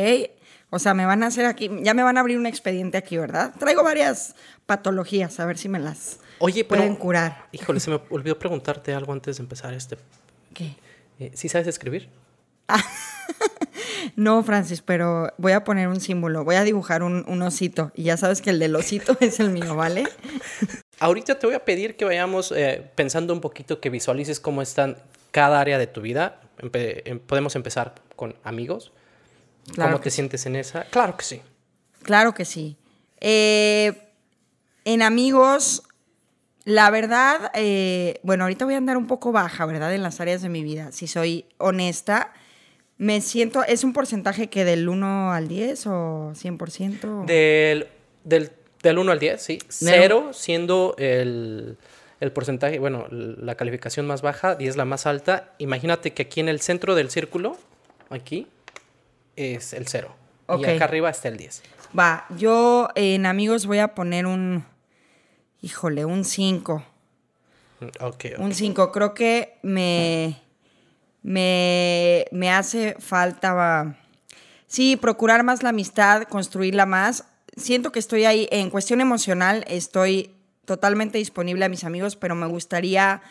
O 0.71 0.77
sea, 0.79 0.93
me 0.93 1.05
van 1.05 1.23
a 1.23 1.27
hacer 1.27 1.45
aquí, 1.45 1.69
ya 1.81 1.93
me 1.95 2.03
van 2.03 2.17
a 2.17 2.19
abrir 2.19 2.37
un 2.37 2.45
expediente 2.45 2.97
aquí, 2.97 3.17
¿verdad? 3.17 3.53
Traigo 3.57 3.83
varias 3.83 4.35
patologías, 4.67 5.39
a 5.39 5.45
ver 5.47 5.57
si 5.57 5.67
me 5.67 5.79
las 5.79 6.19
Oye, 6.37 6.63
pero... 6.63 6.81
pueden 6.81 6.95
curar. 6.95 7.47
Híjole, 7.51 7.79
se 7.79 7.89
me 7.89 7.99
olvidó 8.11 8.37
preguntarte 8.37 8.93
algo 8.93 9.11
antes 9.13 9.37
de 9.37 9.43
empezar 9.43 9.73
este. 9.73 9.97
¿Qué? 10.53 10.75
Eh, 11.19 11.31
¿Sí 11.33 11.49
sabes 11.49 11.67
escribir? 11.67 12.09
No, 14.15 14.43
Francis, 14.43 14.81
pero 14.81 15.33
voy 15.37 15.51
a 15.51 15.63
poner 15.63 15.87
un 15.87 15.99
símbolo, 15.99 16.43
voy 16.43 16.55
a 16.55 16.63
dibujar 16.63 17.03
un, 17.03 17.25
un 17.27 17.41
osito. 17.41 17.91
Y 17.95 18.03
ya 18.03 18.17
sabes 18.17 18.41
que 18.41 18.49
el 18.49 18.59
del 18.59 18.75
osito 18.75 19.15
es 19.19 19.39
el 19.39 19.49
mío, 19.49 19.75
¿vale? 19.75 20.05
Ahorita 20.99 21.37
te 21.37 21.45
voy 21.47 21.55
a 21.55 21.63
pedir 21.65 21.95
que 21.95 22.05
vayamos 22.05 22.51
eh, 22.55 22.89
pensando 22.95 23.33
un 23.33 23.41
poquito, 23.41 23.79
que 23.79 23.89
visualices 23.89 24.39
cómo 24.39 24.61
están 24.61 24.97
cada 25.31 25.59
área 25.59 25.77
de 25.77 25.88
tu 25.88 26.01
vida. 26.01 26.41
Empe- 26.59 27.01
em- 27.05 27.19
podemos 27.19 27.55
empezar 27.55 27.95
con 28.15 28.36
amigos. 28.43 28.91
Claro 29.74 29.91
¿Cómo 29.91 30.00
que 30.01 30.05
te 30.05 30.12
sientes 30.12 30.45
en 30.45 30.55
esa? 30.55 30.86
Claro 30.86 31.15
que 31.17 31.24
sí. 31.24 31.41
Claro 32.03 32.33
que 32.33 32.45
sí. 32.45 32.77
Eh, 33.19 33.93
en 34.86 35.01
amigos, 35.01 35.83
la 36.65 36.89
verdad, 36.89 37.51
eh, 37.53 38.19
bueno, 38.24 38.45
ahorita 38.45 38.65
voy 38.65 38.74
a 38.74 38.77
andar 38.77 38.98
un 38.98 39.07
poco 39.07 39.31
baja, 39.31 39.65
¿verdad? 39.65 39.93
En 39.93 40.03
las 40.03 40.19
áreas 40.19 40.41
de 40.41 40.50
mi 40.50 40.63
vida. 40.63 40.91
Si 40.91 41.07
soy 41.07 41.45
honesta, 41.57 42.33
me 42.98 43.21
siento, 43.21 43.63
¿es 43.63 43.83
un 43.83 43.93
porcentaje 43.93 44.50
que 44.50 44.65
del 44.65 44.89
1 44.89 45.31
al 45.33 45.48
10 45.48 45.88
o 45.88 46.31
100%? 46.33 47.25
Del, 47.25 47.88
del, 48.24 48.51
del 48.83 48.98
1 48.98 49.12
al 49.12 49.19
10, 49.19 49.41
sí. 49.41 49.59
Cero 49.69 50.31
siendo 50.33 50.95
el, 50.98 51.77
el 52.19 52.31
porcentaje, 52.31 52.79
bueno, 52.79 53.07
la 53.09 53.55
calificación 53.55 54.05
más 54.05 54.21
baja, 54.21 54.55
10 54.55 54.75
la 54.75 54.85
más 54.85 55.05
alta. 55.05 55.53
Imagínate 55.57 56.13
que 56.13 56.23
aquí 56.23 56.39
en 56.39 56.49
el 56.49 56.59
centro 56.59 56.95
del 56.95 57.09
círculo, 57.09 57.57
aquí, 58.09 58.47
es 59.35 59.73
el 59.73 59.88
cero. 59.88 60.15
Y 60.57 60.65
acá 60.65 60.85
arriba 60.85 61.09
está 61.09 61.29
el 61.29 61.38
10. 61.38 61.63
Va, 61.97 62.25
yo 62.38 62.89
en 62.95 63.25
amigos 63.25 63.65
voy 63.65 63.79
a 63.79 63.95
poner 63.95 64.25
un, 64.25 64.65
híjole, 65.61 66.05
un 66.05 66.25
5. 66.25 66.83
Okay, 68.01 68.33
Un 68.38 68.53
5. 68.53 68.91
Creo 68.91 69.13
que 69.13 69.57
me, 69.61 70.41
me, 71.21 72.25
me 72.31 72.51
hace 72.51 72.95
falta, 72.99 73.97
sí, 74.67 74.97
procurar 74.97 75.43
más 75.43 75.63
la 75.63 75.69
amistad, 75.69 76.23
construirla 76.23 76.85
más. 76.85 77.25
Siento 77.55 77.93
que 77.93 77.99
estoy 77.99 78.25
ahí, 78.25 78.49
en 78.51 78.69
cuestión 78.69 78.99
emocional, 78.99 79.63
estoy 79.67 80.35
totalmente 80.69 81.17
disponible 81.17 81.65
a 81.65 81.69
mis 81.69 81.83
amigos, 81.83 82.15
pero 82.15 82.35
me 82.35 82.45
gustaría, 82.45 83.23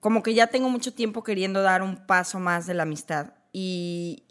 como 0.00 0.22
que 0.22 0.34
ya 0.34 0.48
tengo 0.48 0.68
mucho 0.68 0.92
tiempo 0.92 1.24
queriendo 1.24 1.62
dar 1.62 1.80
un 1.80 1.96
paso 1.96 2.40
más 2.40 2.66
de 2.66 2.74
la 2.74 2.82
amistad. 2.82 3.32
Y, 3.54 4.24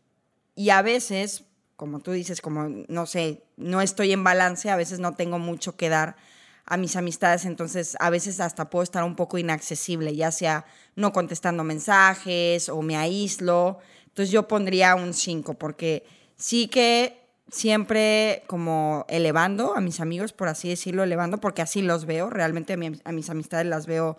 y 0.54 0.70
a 0.70 0.84
veces, 0.84 1.46
como 1.78 2.00
tú 2.00 2.12
dices, 2.12 2.40
como, 2.40 2.70
no 2.88 3.08
sé, 3.08 3.42
no 3.56 3.82
estoy 3.82 4.12
en 4.12 4.24
balance, 4.24 4.70
a 4.70 4.76
veces 4.76 5.00
no 5.00 5.16
tengo 5.16 5.40
mucho 5.40 5.78
que 5.78 5.90
dar 5.90 6.16
a 6.64 6.78
mis 6.78 6.96
amistades, 6.96 7.44
entonces 7.46 7.98
a 8.00 8.12
veces 8.12 8.40
hasta 8.40 8.70
puedo 8.70 8.84
estar 8.84 9.04
un 9.04 9.16
poco 9.16 9.40
inaccesible, 9.40 10.16
ya 10.16 10.32
sea 10.32 10.66
no 10.96 11.14
contestando 11.14 11.64
mensajes 11.64 12.70
o 12.70 12.84
me 12.84 12.98
aíslo. 12.98 13.80
Entonces 14.06 14.32
yo 14.32 14.48
pondría 14.48 14.94
un 14.94 15.16
5, 15.16 15.56
porque 15.56 16.06
sí 16.36 16.68
que 16.68 17.27
siempre 17.52 18.44
como 18.48 19.06
elevando 19.10 19.76
a 19.76 19.82
mis 19.82 20.00
amigos, 20.00 20.34
por 20.34 20.48
así 20.48 20.70
decirlo, 20.70 21.04
elevando, 21.04 21.40
porque 21.40 21.62
así 21.62 21.82
los 21.82 22.06
veo, 22.06 22.30
realmente 22.30 22.74
a, 22.74 23.12
mis 23.12 23.30
amistades 23.30 23.68
las 23.68 23.88
veo, 23.88 24.18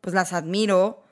pues 0.00 0.14
las 0.14 0.32
admiro. 0.32 1.02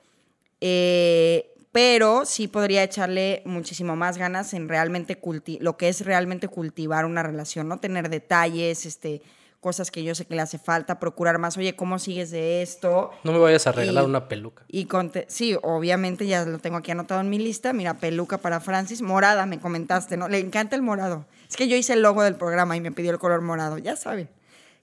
Eh, 0.61 1.51
pero 1.71 2.23
sí 2.23 2.47
podría 2.47 2.83
echarle 2.83 3.41
muchísimo 3.43 3.97
más 3.97 4.17
ganas 4.17 4.53
en 4.53 4.69
realmente 4.69 5.19
lo 5.59 5.75
que 5.75 5.89
es 5.89 6.05
realmente 6.05 6.47
cultivar 6.47 7.03
una 7.03 7.21
relación, 7.21 7.67
no 7.67 7.81
tener 7.81 8.09
detalles, 8.09 8.85
este, 8.85 9.21
cosas 9.65 9.89
que 9.89 10.03
yo 10.03 10.13
sé 10.13 10.25
que 10.27 10.35
le 10.35 10.43
hace 10.43 10.59
falta, 10.59 10.99
procurar 10.99 11.39
más, 11.39 11.57
oye, 11.57 11.75
¿cómo 11.75 11.97
sigues 11.97 12.29
de 12.29 12.61
esto? 12.61 13.09
No 13.23 13.31
me 13.31 13.39
vayas 13.39 13.65
a 13.65 13.71
regalar 13.71 14.05
una 14.05 14.27
peluca. 14.27 14.63
Y 14.67 14.87
sí, 15.27 15.57
obviamente 15.63 16.27
ya 16.27 16.45
lo 16.45 16.59
tengo 16.59 16.77
aquí 16.77 16.91
anotado 16.91 17.19
en 17.21 17.31
mi 17.31 17.39
lista, 17.39 17.73
mira, 17.73 17.95
peluca 17.95 18.37
para 18.37 18.59
Francis, 18.59 19.01
morada, 19.01 19.47
me 19.47 19.59
comentaste, 19.59 20.17
¿no? 20.17 20.27
Le 20.27 20.37
encanta 20.37 20.75
el 20.75 20.83
morado. 20.83 21.25
Es 21.49 21.55
que 21.55 21.67
yo 21.67 21.75
hice 21.75 21.93
el 21.93 22.03
logo 22.03 22.21
del 22.21 22.35
programa 22.35 22.77
y 22.77 22.79
me 22.79 22.91
pidió 22.91 23.09
el 23.09 23.17
color 23.17 23.41
morado, 23.41 23.79
ya 23.79 23.95
saben. 23.95 24.29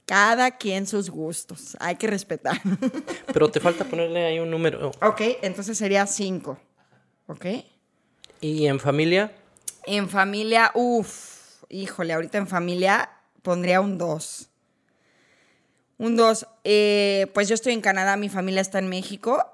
Cada 0.05 0.57
quien 0.57 0.89
sus 0.89 1.11
gustos, 1.11 1.77
hay 1.79 1.95
que 1.95 2.09
respetar. 2.09 2.61
Pero 3.33 3.53
te 3.53 3.61
falta 3.61 3.85
ponerle 3.85 4.25
ahí 4.25 4.41
un 4.41 4.51
número. 4.51 4.91
Ok, 5.01 5.21
entonces 5.43 5.79
sería 5.79 6.09
cinco. 6.09 6.59
¿Ok? 7.29 7.47
¿Y 8.41 8.67
en 8.67 8.81
familia? 8.81 9.31
En 9.87 10.09
familia, 10.09 10.73
uff, 10.75 11.63
híjole, 11.69 12.15
ahorita 12.15 12.39
en 12.39 12.49
familia 12.49 13.11
pondría 13.43 13.81
un 13.81 13.97
2. 13.97 14.49
Un 15.99 16.17
2. 16.17 16.47
Eh, 16.65 17.31
pues 17.35 17.49
yo 17.49 17.55
estoy 17.55 17.73
en 17.73 17.81
Canadá, 17.81 18.17
mi 18.17 18.29
familia 18.29 18.61
está 18.61 18.79
en 18.79 18.89
México. 18.89 19.45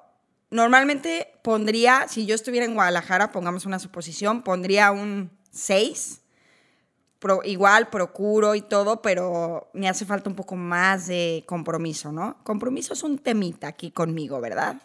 Normalmente 0.50 1.32
pondría, 1.42 2.06
si 2.08 2.24
yo 2.24 2.34
estuviera 2.34 2.64
en 2.64 2.74
Guadalajara, 2.74 3.32
pongamos 3.32 3.66
una 3.66 3.78
suposición, 3.78 4.42
pondría 4.42 4.90
un 4.90 5.30
6. 5.50 6.22
igual 7.44 7.90
procuro 7.90 8.54
y 8.54 8.62
todo, 8.62 9.02
pero 9.02 9.70
me 9.74 9.88
hace 9.88 10.06
falta 10.06 10.30
un 10.30 10.36
poco 10.36 10.56
más 10.56 11.06
de 11.06 11.44
compromiso, 11.46 12.12
¿no? 12.12 12.38
Compromiso 12.44 12.94
es 12.94 13.02
un 13.02 13.18
temita 13.18 13.68
aquí 13.68 13.90
conmigo, 13.90 14.40
¿verdad? 14.40 14.80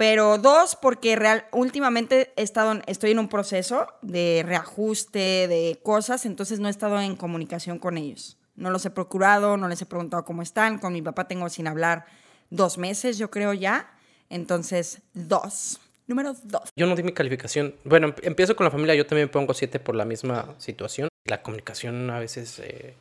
Pero 0.00 0.38
dos, 0.38 0.76
porque 0.80 1.14
real, 1.14 1.44
últimamente 1.52 2.32
he 2.36 2.42
estado, 2.42 2.80
estoy 2.86 3.10
en 3.10 3.18
un 3.18 3.28
proceso 3.28 3.86
de 4.00 4.42
reajuste 4.46 5.46
de 5.46 5.78
cosas, 5.82 6.24
entonces 6.24 6.58
no 6.58 6.68
he 6.68 6.70
estado 6.70 6.98
en 7.02 7.16
comunicación 7.16 7.78
con 7.78 7.98
ellos. 7.98 8.39
No 8.60 8.70
los 8.70 8.84
he 8.84 8.90
procurado, 8.90 9.56
no 9.56 9.68
les 9.68 9.80
he 9.80 9.86
preguntado 9.86 10.22
cómo 10.26 10.42
están. 10.42 10.78
Con 10.78 10.92
mi 10.92 11.00
papá 11.00 11.26
tengo 11.26 11.48
sin 11.48 11.66
hablar 11.66 12.04
dos 12.50 12.76
meses, 12.76 13.16
yo 13.16 13.30
creo 13.30 13.54
ya. 13.54 13.90
Entonces, 14.28 15.00
dos. 15.14 15.80
Número 16.06 16.34
dos. 16.44 16.68
Yo 16.76 16.86
no 16.86 16.94
di 16.94 17.02
mi 17.02 17.12
calificación. 17.12 17.74
Bueno, 17.84 18.08
em, 18.08 18.14
empiezo 18.22 18.54
con 18.54 18.64
la 18.64 18.70
familia, 18.70 18.94
yo 18.94 19.06
también 19.06 19.30
pongo 19.30 19.54
siete 19.54 19.80
por 19.80 19.96
la 19.96 20.04
misma 20.04 20.54
situación. 20.58 21.08
La 21.24 21.40
comunicación 21.40 22.10
a 22.10 22.18
veces 22.18 22.58
eh, 22.58 22.96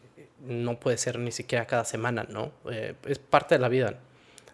no 0.48 0.80
puede 0.80 0.98
ser 0.98 1.20
ni 1.20 1.34
siquiera 1.34 1.68
cada 1.68 1.84
semana, 1.84 2.25
¿no? 2.30 2.54
Eh, 2.72 2.96
es 3.06 3.20
parte 3.20 3.56
de 3.56 3.60
la 3.60 3.68
vida. 3.68 4.00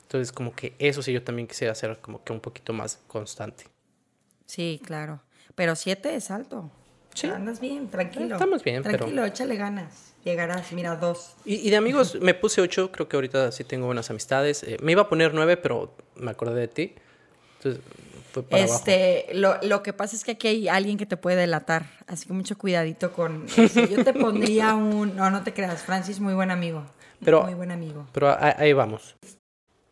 Entonces, 0.01 0.31
como 0.31 0.55
que 0.55 0.73
eso 0.79 1.03
sí 1.03 1.13
yo 1.13 1.21
también 1.21 1.47
quisiera 1.47 1.73
hacer 1.73 1.99
como 2.01 2.23
que 2.23 2.33
un 2.33 2.39
poquito 2.39 2.73
más 2.73 2.99
constante. 3.07 3.65
Sí, 4.47 4.81
claro. 4.83 5.21
Pero 5.53 5.75
siete 5.75 6.15
es 6.15 6.31
alto. 6.31 6.71
Sí. 7.15 7.27
Andas 7.27 7.59
bien, 7.59 7.87
tranquilo. 7.87 8.35
Estamos 8.35 8.63
bien, 8.63 8.83
Tranquilo, 8.83 9.25
échale 9.25 9.55
ganas. 9.55 10.13
Llegarás, 10.25 10.71
mira, 10.73 10.95
dos. 10.97 11.35
Y, 11.45 11.69
de 11.69 11.77
amigos 11.77 12.19
me 12.19 12.33
puse 12.33 12.59
ocho, 12.61 12.91
creo 12.91 13.07
que 13.07 13.15
ahorita 13.15 13.51
sí 13.51 13.63
tengo 13.63 13.85
buenas 13.85 14.09
amistades. 14.09 14.63
Eh, 14.63 14.77
me 14.81 14.91
iba 14.91 15.03
a 15.03 15.09
poner 15.09 15.33
nueve, 15.33 15.55
pero 15.55 15.95
me 16.15 16.31
acordé 16.31 16.59
de 16.59 16.67
ti. 16.67 16.95
Entonces, 17.57 17.81
fue 18.33 18.43
para 18.43 18.63
este, 18.63 19.27
Lo, 19.33 19.57
lo, 19.61 19.81
que 19.81 19.93
pasa 19.93 20.15
es 20.15 20.25
que 20.25 20.31
aquí 20.31 20.47
hay 20.47 20.67
alguien 20.67 20.97
que 20.97 21.05
te 21.05 21.15
puede 21.15 21.37
delatar, 21.37 21.85
así 22.07 22.27
que 22.27 22.33
mucho 22.33 22.57
cuidadito 22.57 23.13
con 23.13 23.45
eso. 23.55 23.85
Yo 23.85 24.03
te 24.03 24.13
pondría 24.13 24.75
un... 24.75 25.15
No, 25.15 25.29
no 25.29 25.43
te 25.43 25.53
creas, 25.53 25.83
Francis, 25.83 26.19
muy 26.19 26.33
buen 26.33 26.51
amigo. 26.51 26.83
Pero, 27.23 27.43
muy 27.43 27.53
buen 27.53 27.71
amigo. 27.71 28.07
Pero 28.11 28.35
ahí 28.37 28.73
vamos. 28.73 29.15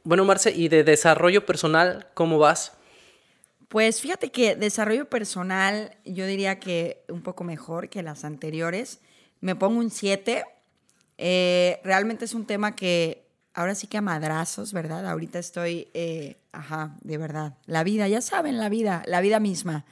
Bueno, 0.03 0.25
Marce, 0.25 0.51
¿y 0.51 0.67
de 0.67 0.83
desarrollo 0.83 1.45
personal 1.45 2.07
cómo 2.13 2.37
vas? 2.37 2.73
Pues 3.73 4.01
fíjate 4.01 4.31
que 4.31 4.55
desarrollo 4.55 5.09
personal 5.09 5.97
yo 6.05 6.27
diría 6.27 6.59
que 6.59 7.03
un 7.09 7.23
poco 7.23 7.43
mejor 7.43 7.89
que 7.89 8.03
las 8.03 8.23
anteriores. 8.23 8.99
Me 9.41 9.55
pongo 9.55 9.79
un 9.79 9.89
7. 9.89 10.45
Eh, 11.17 11.81
realmente 11.83 12.25
es 12.25 12.35
un 12.35 12.45
tema 12.45 12.75
que 12.75 13.25
ahora 13.55 13.73
sí 13.73 13.87
que 13.87 13.97
a 13.97 14.01
madrazos, 14.01 14.73
¿verdad? 14.73 15.09
Ahorita 15.09 15.39
estoy, 15.39 15.87
eh, 15.95 16.37
ajá, 16.51 16.97
de 17.01 17.17
verdad. 17.17 17.57
La 17.65 17.83
vida, 17.83 18.07
ya 18.07 18.21
saben, 18.21 18.59
la 18.59 18.69
vida, 18.69 19.01
la 19.07 19.21
vida 19.21 19.39
misma. 19.39 19.85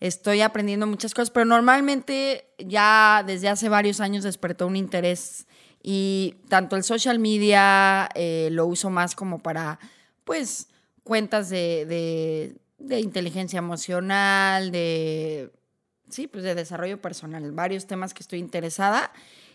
Estoy 0.00 0.40
aprendiendo 0.40 0.88
muchas 0.88 1.14
cosas, 1.14 1.30
pero 1.30 1.46
normalmente 1.46 2.46
ya 2.58 3.22
desde 3.24 3.48
hace 3.48 3.68
varios 3.68 4.00
años 4.00 4.24
despertó 4.24 4.66
un 4.66 4.74
interés 4.74 5.46
y 5.80 6.38
tanto 6.48 6.74
el 6.74 6.82
social 6.82 7.20
media 7.20 8.08
eh, 8.16 8.48
lo 8.50 8.66
uso 8.66 8.90
más 8.90 9.14
como 9.14 9.38
para, 9.38 9.78
pues, 10.24 10.66
cuentas 11.04 11.50
de, 11.50 11.86
de, 11.86 12.56
inteligencia 12.90 13.58
emocional, 13.58 14.70
de, 14.70 15.50
sí, 16.08 16.26
pues 16.26 16.44
de 16.44 16.54
desarrollo 16.54 17.00
personal, 17.00 17.50
varios 17.52 17.86
temas 17.86 18.14
que 18.14 18.22
estoy 18.22 18.38
interesada. 18.38 19.12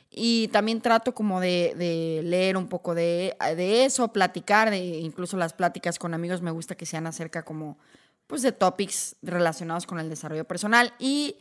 Y 0.10 0.48
también 0.50 0.82
trato 0.82 1.14
como 1.14 1.42
de, 1.42 1.74
de 1.76 2.22
leer 2.24 2.56
un 2.56 2.70
poco 2.70 2.96
de, 2.96 3.36
de, 3.56 3.86
eso, 3.86 4.14
platicar, 4.14 4.70
de, 4.70 4.78
incluso 4.78 5.36
las 5.36 5.54
pláticas 5.54 6.00
con 6.00 6.14
amigos 6.14 6.42
me 6.42 6.52
gusta 6.52 6.76
que 6.76 6.86
sean 6.86 7.08
acerca 7.08 7.44
como, 7.44 7.78
pues, 8.26 8.42
de 8.42 8.54
topics 8.54 9.18
relacionados 9.22 9.86
con 9.86 10.00
el 10.00 10.10
desarrollo 10.10 10.46
personal. 10.46 10.94
Y 10.98 11.36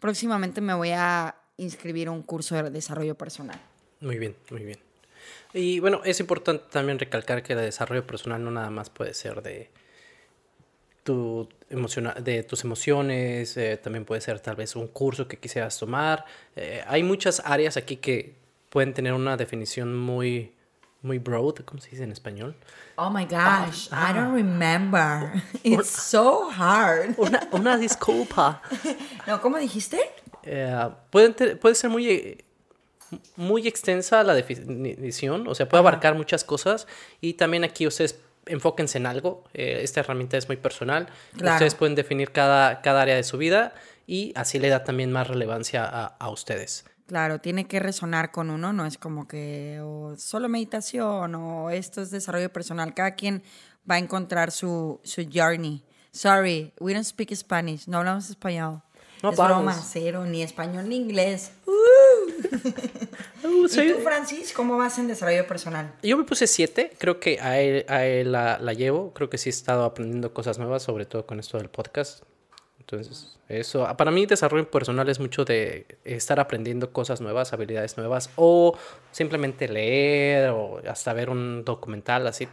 próximamente 0.00 0.60
me 0.60 0.74
voy 0.74 0.90
a 0.90 1.36
inscribir 1.58 2.08
a 2.08 2.10
un 2.10 2.22
curso 2.22 2.56
de 2.56 2.70
desarrollo 2.70 3.14
personal. 3.14 3.60
Muy 4.00 4.18
bien, 4.18 4.36
muy 4.50 4.64
bien. 4.64 4.78
Y 5.52 5.80
bueno, 5.80 6.00
es 6.04 6.20
importante 6.20 6.64
también 6.70 6.98
recalcar 6.98 7.42
que 7.42 7.52
el 7.52 7.60
desarrollo 7.60 8.06
personal 8.06 8.42
no 8.42 8.50
nada 8.50 8.70
más 8.70 8.90
puede 8.90 9.14
ser 9.14 9.42
de, 9.42 9.70
tu 11.08 11.48
de 12.20 12.42
tus 12.42 12.64
emociones, 12.64 13.56
eh, 13.56 13.78
también 13.78 14.04
puede 14.04 14.20
ser 14.20 14.40
tal 14.40 14.56
vez 14.56 14.76
un 14.76 14.88
curso 14.88 15.26
que 15.26 15.38
quisieras 15.38 15.78
tomar. 15.78 16.26
Eh, 16.54 16.84
hay 16.86 17.02
muchas 17.02 17.40
áreas 17.46 17.78
aquí 17.78 17.96
que 17.96 18.34
pueden 18.68 18.92
tener 18.92 19.14
una 19.14 19.38
definición 19.38 19.96
muy, 19.96 20.52
muy 21.00 21.18
broad, 21.18 21.54
¿cómo 21.64 21.80
se 21.80 21.90
dice 21.90 22.04
en 22.04 22.12
español? 22.12 22.54
Oh 22.96 23.08
my 23.08 23.24
gosh, 23.24 23.88
I 23.90 24.12
don't 24.12 24.34
remember. 24.34 25.42
It's 25.62 25.88
so 25.88 26.50
hard. 26.50 27.14
Una, 27.16 27.48
una 27.52 27.78
disculpa. 27.78 28.60
no, 29.26 29.40
¿cómo 29.40 29.56
dijiste? 29.56 29.98
Eh, 30.42 30.88
puede 31.10 31.74
ser 31.74 31.88
muy 31.88 32.44
muy 33.36 33.66
extensa 33.66 34.22
la 34.22 34.34
definición, 34.34 35.48
o 35.48 35.54
sea, 35.54 35.66
puede 35.66 35.80
abarcar 35.80 36.14
muchas 36.14 36.44
cosas 36.44 36.86
y 37.22 37.34
también 37.34 37.64
aquí 37.64 37.86
ustedes 37.86 38.20
enfóquense 38.48 38.98
en 38.98 39.06
algo. 39.06 39.44
Eh, 39.54 39.80
esta 39.82 40.00
herramienta 40.00 40.36
es 40.36 40.48
muy 40.48 40.56
personal. 40.56 41.08
Ustedes 41.34 41.74
pueden 41.74 41.94
definir 41.94 42.32
cada, 42.32 42.82
cada 42.82 43.02
área 43.02 43.14
de 43.14 43.22
su 43.22 43.38
vida 43.38 43.72
y 44.06 44.32
así 44.34 44.58
le 44.58 44.68
da 44.68 44.84
también 44.84 45.12
más 45.12 45.28
relevancia 45.28 45.84
a, 45.84 46.06
a 46.06 46.30
ustedes. 46.30 46.84
Claro, 47.06 47.40
tiene 47.40 47.66
que 47.66 47.80
resonar 47.80 48.32
con 48.32 48.50
uno, 48.50 48.74
no 48.74 48.84
es 48.84 48.98
como 48.98 49.26
que 49.26 49.80
o 49.82 50.14
solo 50.18 50.48
meditación 50.50 51.34
o 51.34 51.70
esto 51.70 52.02
es 52.02 52.10
desarrollo 52.10 52.52
personal. 52.52 52.92
Cada 52.92 53.12
quien 53.14 53.42
va 53.90 53.94
a 53.94 53.98
encontrar 53.98 54.50
su, 54.50 55.00
su 55.04 55.26
journey. 55.32 55.82
Sorry, 56.10 56.72
we 56.80 56.92
don't 56.92 57.06
speak 57.06 57.34
Spanish, 57.34 57.86
no 57.86 57.98
hablamos 57.98 58.28
español. 58.28 58.82
No 59.22 59.30
es 59.30 59.36
broma, 59.36 59.74
cero, 59.74 60.26
ni 60.26 60.42
español 60.42 60.88
ni 60.88 60.96
inglés. 60.96 61.52
Uh, 61.66 61.72
¿Y 63.64 63.68
soy- 63.68 63.92
tú, 63.92 64.00
Francis, 64.00 64.52
cómo 64.52 64.76
vas 64.76 64.98
en 64.98 65.08
desarrollo 65.08 65.46
personal? 65.46 65.92
Yo 66.02 66.16
me 66.16 66.24
puse 66.24 66.46
7, 66.46 66.92
creo 66.98 67.20
que 67.20 67.38
a 67.40 67.60
él, 67.60 67.84
a 67.88 68.04
él 68.06 68.32
la, 68.32 68.58
la 68.58 68.72
llevo, 68.72 69.12
creo 69.12 69.28
que 69.30 69.38
sí 69.38 69.48
he 69.48 69.50
estado 69.50 69.84
aprendiendo 69.84 70.32
cosas 70.32 70.58
nuevas, 70.58 70.82
sobre 70.82 71.06
todo 71.06 71.26
con 71.26 71.38
esto 71.40 71.58
del 71.58 71.68
podcast. 71.68 72.22
Entonces, 72.80 73.38
eso, 73.48 73.86
ah, 73.86 73.96
para 73.98 74.10
mí 74.10 74.24
desarrollo 74.24 74.70
personal 74.70 75.08
es 75.10 75.20
mucho 75.20 75.44
de 75.44 75.86
estar 76.04 76.40
aprendiendo 76.40 76.90
cosas 76.92 77.20
nuevas, 77.20 77.52
habilidades 77.52 77.98
nuevas, 77.98 78.30
o 78.36 78.76
simplemente 79.12 79.68
leer, 79.68 80.50
o 80.50 80.80
hasta 80.88 81.12
ver 81.12 81.28
un 81.28 81.64
documental, 81.64 82.26
así, 82.26 82.48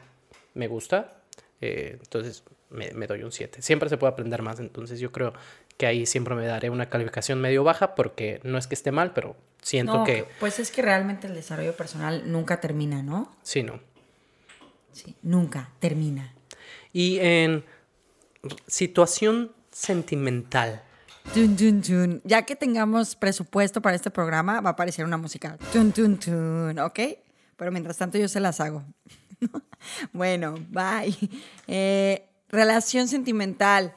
me 0.54 0.68
gusta. 0.68 1.22
Eh, 1.62 1.98
entonces, 2.02 2.44
me, 2.70 2.92
me 2.92 3.08
doy 3.08 3.24
un 3.24 3.32
7. 3.32 3.62
Siempre 3.62 3.88
se 3.88 3.96
puede 3.98 4.12
aprender 4.12 4.42
más, 4.42 4.60
entonces 4.60 5.00
yo 5.00 5.12
creo 5.14 5.32
que 5.78 5.86
ahí 5.86 6.06
siempre 6.06 6.36
me 6.36 6.46
daré 6.46 6.70
una 6.70 6.90
calificación 6.90 7.40
medio 7.40 7.64
baja, 7.64 7.96
porque 7.96 8.42
no 8.44 8.58
es 8.58 8.68
que 8.68 8.76
esté 8.76 8.92
mal, 8.92 9.14
pero 9.14 9.38
siento 9.66 9.98
No, 9.98 10.04
que 10.04 10.28
pues 10.40 10.60
es 10.60 10.70
que 10.70 10.84
realmente 10.84 11.26
el 11.26 11.34
desarrollo 11.34 11.76
personal 11.76 12.32
nunca 12.32 12.62
termina, 12.62 13.02
¿no? 13.02 13.36
sí, 13.42 13.64
no. 13.64 13.80
Sí, 14.92 15.14
nunca 15.24 15.72
termina. 15.80 16.34
Y 16.94 17.18
en 17.20 17.66
situación 18.68 19.52
sentimental. 19.70 20.84
Tun, 21.34 21.58
tun, 21.58 21.82
tun. 21.82 22.22
Ya 22.24 22.44
que 22.44 22.56
tengamos 22.56 23.16
presupuesto 23.18 23.82
para 23.82 23.98
este 23.98 24.10
programa, 24.10 24.62
va 24.62 24.70
a 24.70 24.74
aparecer 24.74 25.04
una 25.04 25.18
música. 25.18 25.58
¿ok? 25.74 27.00
Pero 27.58 27.72
mientras 27.72 27.98
tanto 27.98 28.18
yo 28.18 28.30
se 28.30 28.40
las 28.40 28.62
hago. 28.62 28.86
bueno, 30.14 30.56
bye. 30.70 31.14
Eh, 31.68 32.30
relación 32.50 33.10
sentimental. 33.10 33.94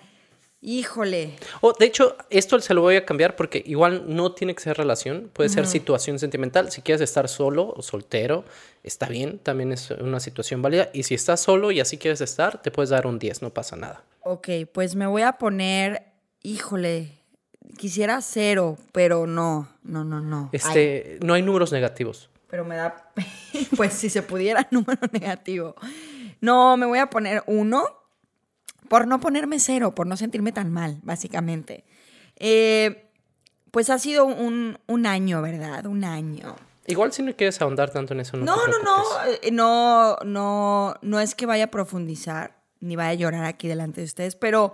Híjole. 0.60 1.36
Oh, 1.60 1.72
de 1.78 1.86
hecho, 1.86 2.16
esto 2.30 2.58
se 2.60 2.74
lo 2.74 2.80
voy 2.82 2.96
a 2.96 3.04
cambiar 3.06 3.36
porque 3.36 3.62
igual 3.64 4.04
no 4.08 4.32
tiene 4.32 4.54
que 4.56 4.62
ser 4.62 4.76
relación, 4.76 5.30
puede 5.32 5.48
ser 5.50 5.66
situación 5.66 6.18
sentimental. 6.18 6.72
Si 6.72 6.82
quieres 6.82 7.00
estar 7.00 7.28
solo 7.28 7.72
o 7.76 7.82
soltero, 7.82 8.44
está 8.82 9.06
bien, 9.06 9.38
también 9.38 9.70
es 9.72 9.90
una 9.92 10.18
situación 10.18 10.60
válida. 10.60 10.90
Y 10.92 11.04
si 11.04 11.14
estás 11.14 11.40
solo 11.40 11.70
y 11.70 11.78
así 11.78 11.96
quieres 11.96 12.20
estar, 12.20 12.60
te 12.60 12.72
puedes 12.72 12.90
dar 12.90 13.06
un 13.06 13.20
10, 13.20 13.42
no 13.42 13.50
pasa 13.50 13.76
nada. 13.76 14.02
Ok, 14.22 14.48
pues 14.72 14.96
me 14.96 15.06
voy 15.06 15.22
a 15.22 15.32
poner. 15.34 16.02
Híjole. 16.42 17.12
Quisiera 17.76 18.20
cero, 18.20 18.78
pero 18.92 19.26
no. 19.28 19.68
No, 19.84 20.02
no, 20.02 20.20
no. 20.20 20.50
Ay, 20.52 20.58
Este, 20.58 21.18
no 21.22 21.34
hay 21.34 21.42
números 21.42 21.70
negativos. 21.70 22.30
pero 22.48 22.64
me 22.64 22.74
da. 22.74 23.12
pues 23.76 23.92
si 23.92 24.10
se 24.10 24.22
pudiera, 24.22 24.66
número 24.72 25.00
negativo. 25.12 25.76
No, 26.40 26.76
me 26.76 26.86
voy 26.86 26.98
a 26.98 27.10
poner 27.10 27.44
uno. 27.46 27.84
Por 28.88 29.06
no 29.06 29.20
ponerme 29.20 29.60
cero, 29.60 29.94
por 29.94 30.06
no 30.06 30.16
sentirme 30.16 30.52
tan 30.52 30.72
mal, 30.72 30.98
básicamente. 31.02 31.84
Eh, 32.36 33.10
pues 33.70 33.90
ha 33.90 33.98
sido 33.98 34.24
un, 34.24 34.78
un 34.86 35.06
año, 35.06 35.42
¿verdad? 35.42 35.86
Un 35.86 36.04
año. 36.04 36.56
Igual 36.86 37.12
si 37.12 37.22
no 37.22 37.36
quieres 37.36 37.60
ahondar 37.60 37.90
tanto 37.90 38.14
en 38.14 38.20
eso, 38.20 38.38
no 38.38 38.44
No, 38.46 38.56
te 38.64 38.70
no, 38.70 39.04
eh, 39.26 39.50
no, 39.52 40.16
no, 40.24 40.94
no 41.02 41.20
es 41.20 41.34
que 41.34 41.44
vaya 41.44 41.64
a 41.64 41.70
profundizar 41.70 42.56
ni 42.80 42.96
vaya 42.96 43.10
a 43.10 43.14
llorar 43.14 43.44
aquí 43.44 43.68
delante 43.68 44.00
de 44.00 44.06
ustedes, 44.06 44.36
pero 44.36 44.72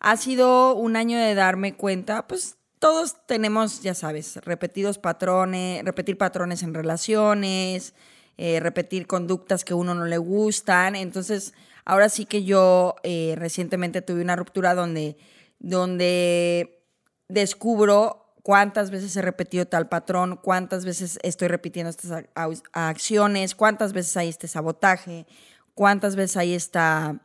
ha 0.00 0.16
sido 0.16 0.74
un 0.74 0.96
año 0.96 1.18
de 1.18 1.34
darme 1.34 1.74
cuenta, 1.74 2.26
pues 2.26 2.56
todos 2.80 3.24
tenemos, 3.26 3.82
ya 3.82 3.94
sabes, 3.94 4.36
repetidos 4.38 4.98
patrones, 4.98 5.84
repetir 5.84 6.18
patrones 6.18 6.64
en 6.64 6.74
relaciones, 6.74 7.94
eh, 8.38 8.58
repetir 8.58 9.06
conductas 9.06 9.64
que 9.64 9.74
a 9.74 9.76
uno 9.76 9.94
no 9.94 10.06
le 10.06 10.18
gustan, 10.18 10.96
entonces 10.96 11.54
ahora 11.84 12.08
sí 12.08 12.26
que 12.26 12.44
yo 12.44 12.96
eh, 13.02 13.34
recientemente 13.36 14.02
tuve 14.02 14.22
una 14.22 14.36
ruptura 14.36 14.74
donde, 14.74 15.16
donde 15.58 16.84
descubro 17.28 18.34
cuántas 18.42 18.90
veces 18.90 19.16
he 19.16 19.22
repetido 19.22 19.66
tal 19.66 19.88
patrón, 19.88 20.38
cuántas 20.42 20.84
veces 20.84 21.18
estoy 21.22 21.48
repitiendo 21.48 21.90
estas 21.90 22.24
acciones, 22.72 23.54
cuántas 23.54 23.92
veces 23.92 24.16
hay 24.16 24.28
este 24.28 24.48
sabotaje, 24.48 25.26
cuántas 25.74 26.16
veces 26.16 26.36
hay 26.36 26.54
esta, 26.54 27.20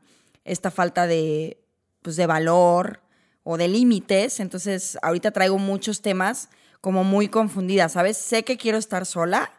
esta 0.46 0.72
falta 0.72 1.08
de, 1.08 1.64
pues, 2.02 2.16
de 2.16 2.28
valor 2.28 3.02
o 3.44 3.58
de 3.58 3.68
límites. 3.68 4.40
Entonces, 4.40 4.98
ahorita 5.02 5.32
traigo 5.32 5.58
muchos 5.58 6.02
temas 6.02 6.50
como 6.82 7.04
muy 7.04 7.28
confundida, 7.28 7.90
¿sabes? 7.90 8.18
Sé 8.18 8.44
que 8.44 8.58
quiero 8.58 8.78
estar 8.78 9.06
sola, 9.06 9.52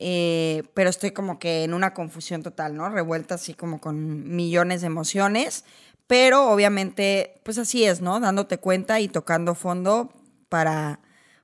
eh, 0.00 0.62
pero 0.74 0.90
estoy 0.90 1.10
como 1.10 1.40
que 1.40 1.64
en 1.64 1.74
una 1.74 1.92
confusión 1.92 2.44
total, 2.44 2.76
¿no? 2.76 2.88
Revuelta 2.88 3.34
así 3.34 3.52
como 3.52 3.80
con 3.80 4.36
millones 4.36 4.82
de 4.82 4.86
emociones, 4.86 5.64
pero 6.06 6.50
obviamente, 6.50 7.40
pues 7.42 7.58
así 7.58 7.84
es, 7.84 8.00
¿no? 8.00 8.20
Dándote 8.20 8.58
cuenta 8.58 9.00
y 9.00 9.08
tocando 9.08 9.56
fondo 9.56 10.12
para, 10.48 11.00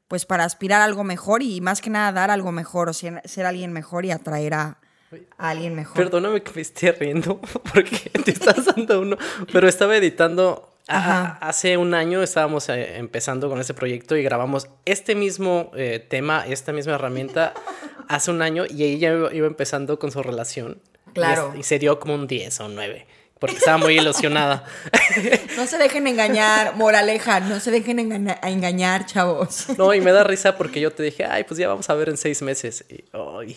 pues 0.06 0.24
para 0.24 0.44
aspirar 0.44 0.82
a 0.82 0.84
algo 0.84 1.02
mejor 1.02 1.42
y 1.42 1.60
más 1.60 1.80
que 1.80 1.90
nada 1.90 2.12
dar 2.12 2.30
algo 2.30 2.52
mejor 2.52 2.88
o 2.88 2.92
ser, 2.92 3.20
ser 3.24 3.44
alguien 3.44 3.72
mejor 3.72 4.04
y 4.04 4.12
atraer 4.12 4.54
a, 4.54 4.78
a 5.36 5.50
alguien 5.50 5.74
mejor. 5.74 5.96
Perdóname 5.96 6.42
que 6.44 6.52
me 6.54 6.62
esté 6.62 6.92
riendo 6.92 7.40
porque 7.74 8.10
te 8.24 8.30
estás 8.30 8.66
dando 8.66 9.00
uno, 9.00 9.16
pero 9.52 9.68
estaba 9.68 9.96
editando. 9.96 10.73
Ajá. 10.86 11.38
hace 11.40 11.76
un 11.78 11.94
año 11.94 12.22
estábamos 12.22 12.68
eh, 12.68 12.98
empezando 12.98 13.48
con 13.48 13.58
ese 13.60 13.72
proyecto 13.74 14.16
y 14.16 14.22
grabamos 14.22 14.68
este 14.84 15.14
mismo 15.14 15.70
eh, 15.76 16.04
tema, 16.06 16.44
esta 16.46 16.72
misma 16.72 16.94
herramienta 16.94 17.54
hace 18.08 18.30
un 18.30 18.42
año 18.42 18.64
y 18.68 18.84
ella 18.84 19.12
iba, 19.12 19.34
iba 19.34 19.46
empezando 19.46 19.98
con 19.98 20.10
su 20.12 20.22
relación. 20.22 20.80
Y 21.08 21.10
Claro. 21.14 21.52
es- 21.54 21.60
Y, 21.60 21.62
se 21.62 21.78
dio 21.78 21.98
como 22.00 22.14
un 22.14 22.26
10 22.26 22.60
o 22.60 22.66
un 22.66 22.74
9 22.74 23.06
porque 23.38 23.56
estaba 23.56 23.76
muy 23.78 23.98
ilusionada. 23.98 24.64
No 25.56 25.66
se 25.66 25.76
dejen 25.78 26.06
engañar, 26.06 26.76
moraleja, 26.76 27.40
no 27.40 27.60
se 27.60 27.70
dejen 27.70 27.98
a 28.42 28.48
engañar, 28.48 29.06
chavos. 29.06 29.66
No, 29.78 29.92
y 29.94 30.00
me 30.00 30.12
da 30.12 30.24
risa 30.24 30.56
porque 30.56 30.80
yo 30.80 30.90
te 30.92 31.02
dije, 31.02 31.24
ay, 31.24 31.44
pues 31.44 31.58
ya 31.58 31.68
vamos 31.68 31.88
a 31.90 31.94
ver 31.94 32.08
en 32.08 32.16
seis 32.16 32.42
meses. 32.42 32.84
Y, 32.88 33.04
ay, 33.12 33.54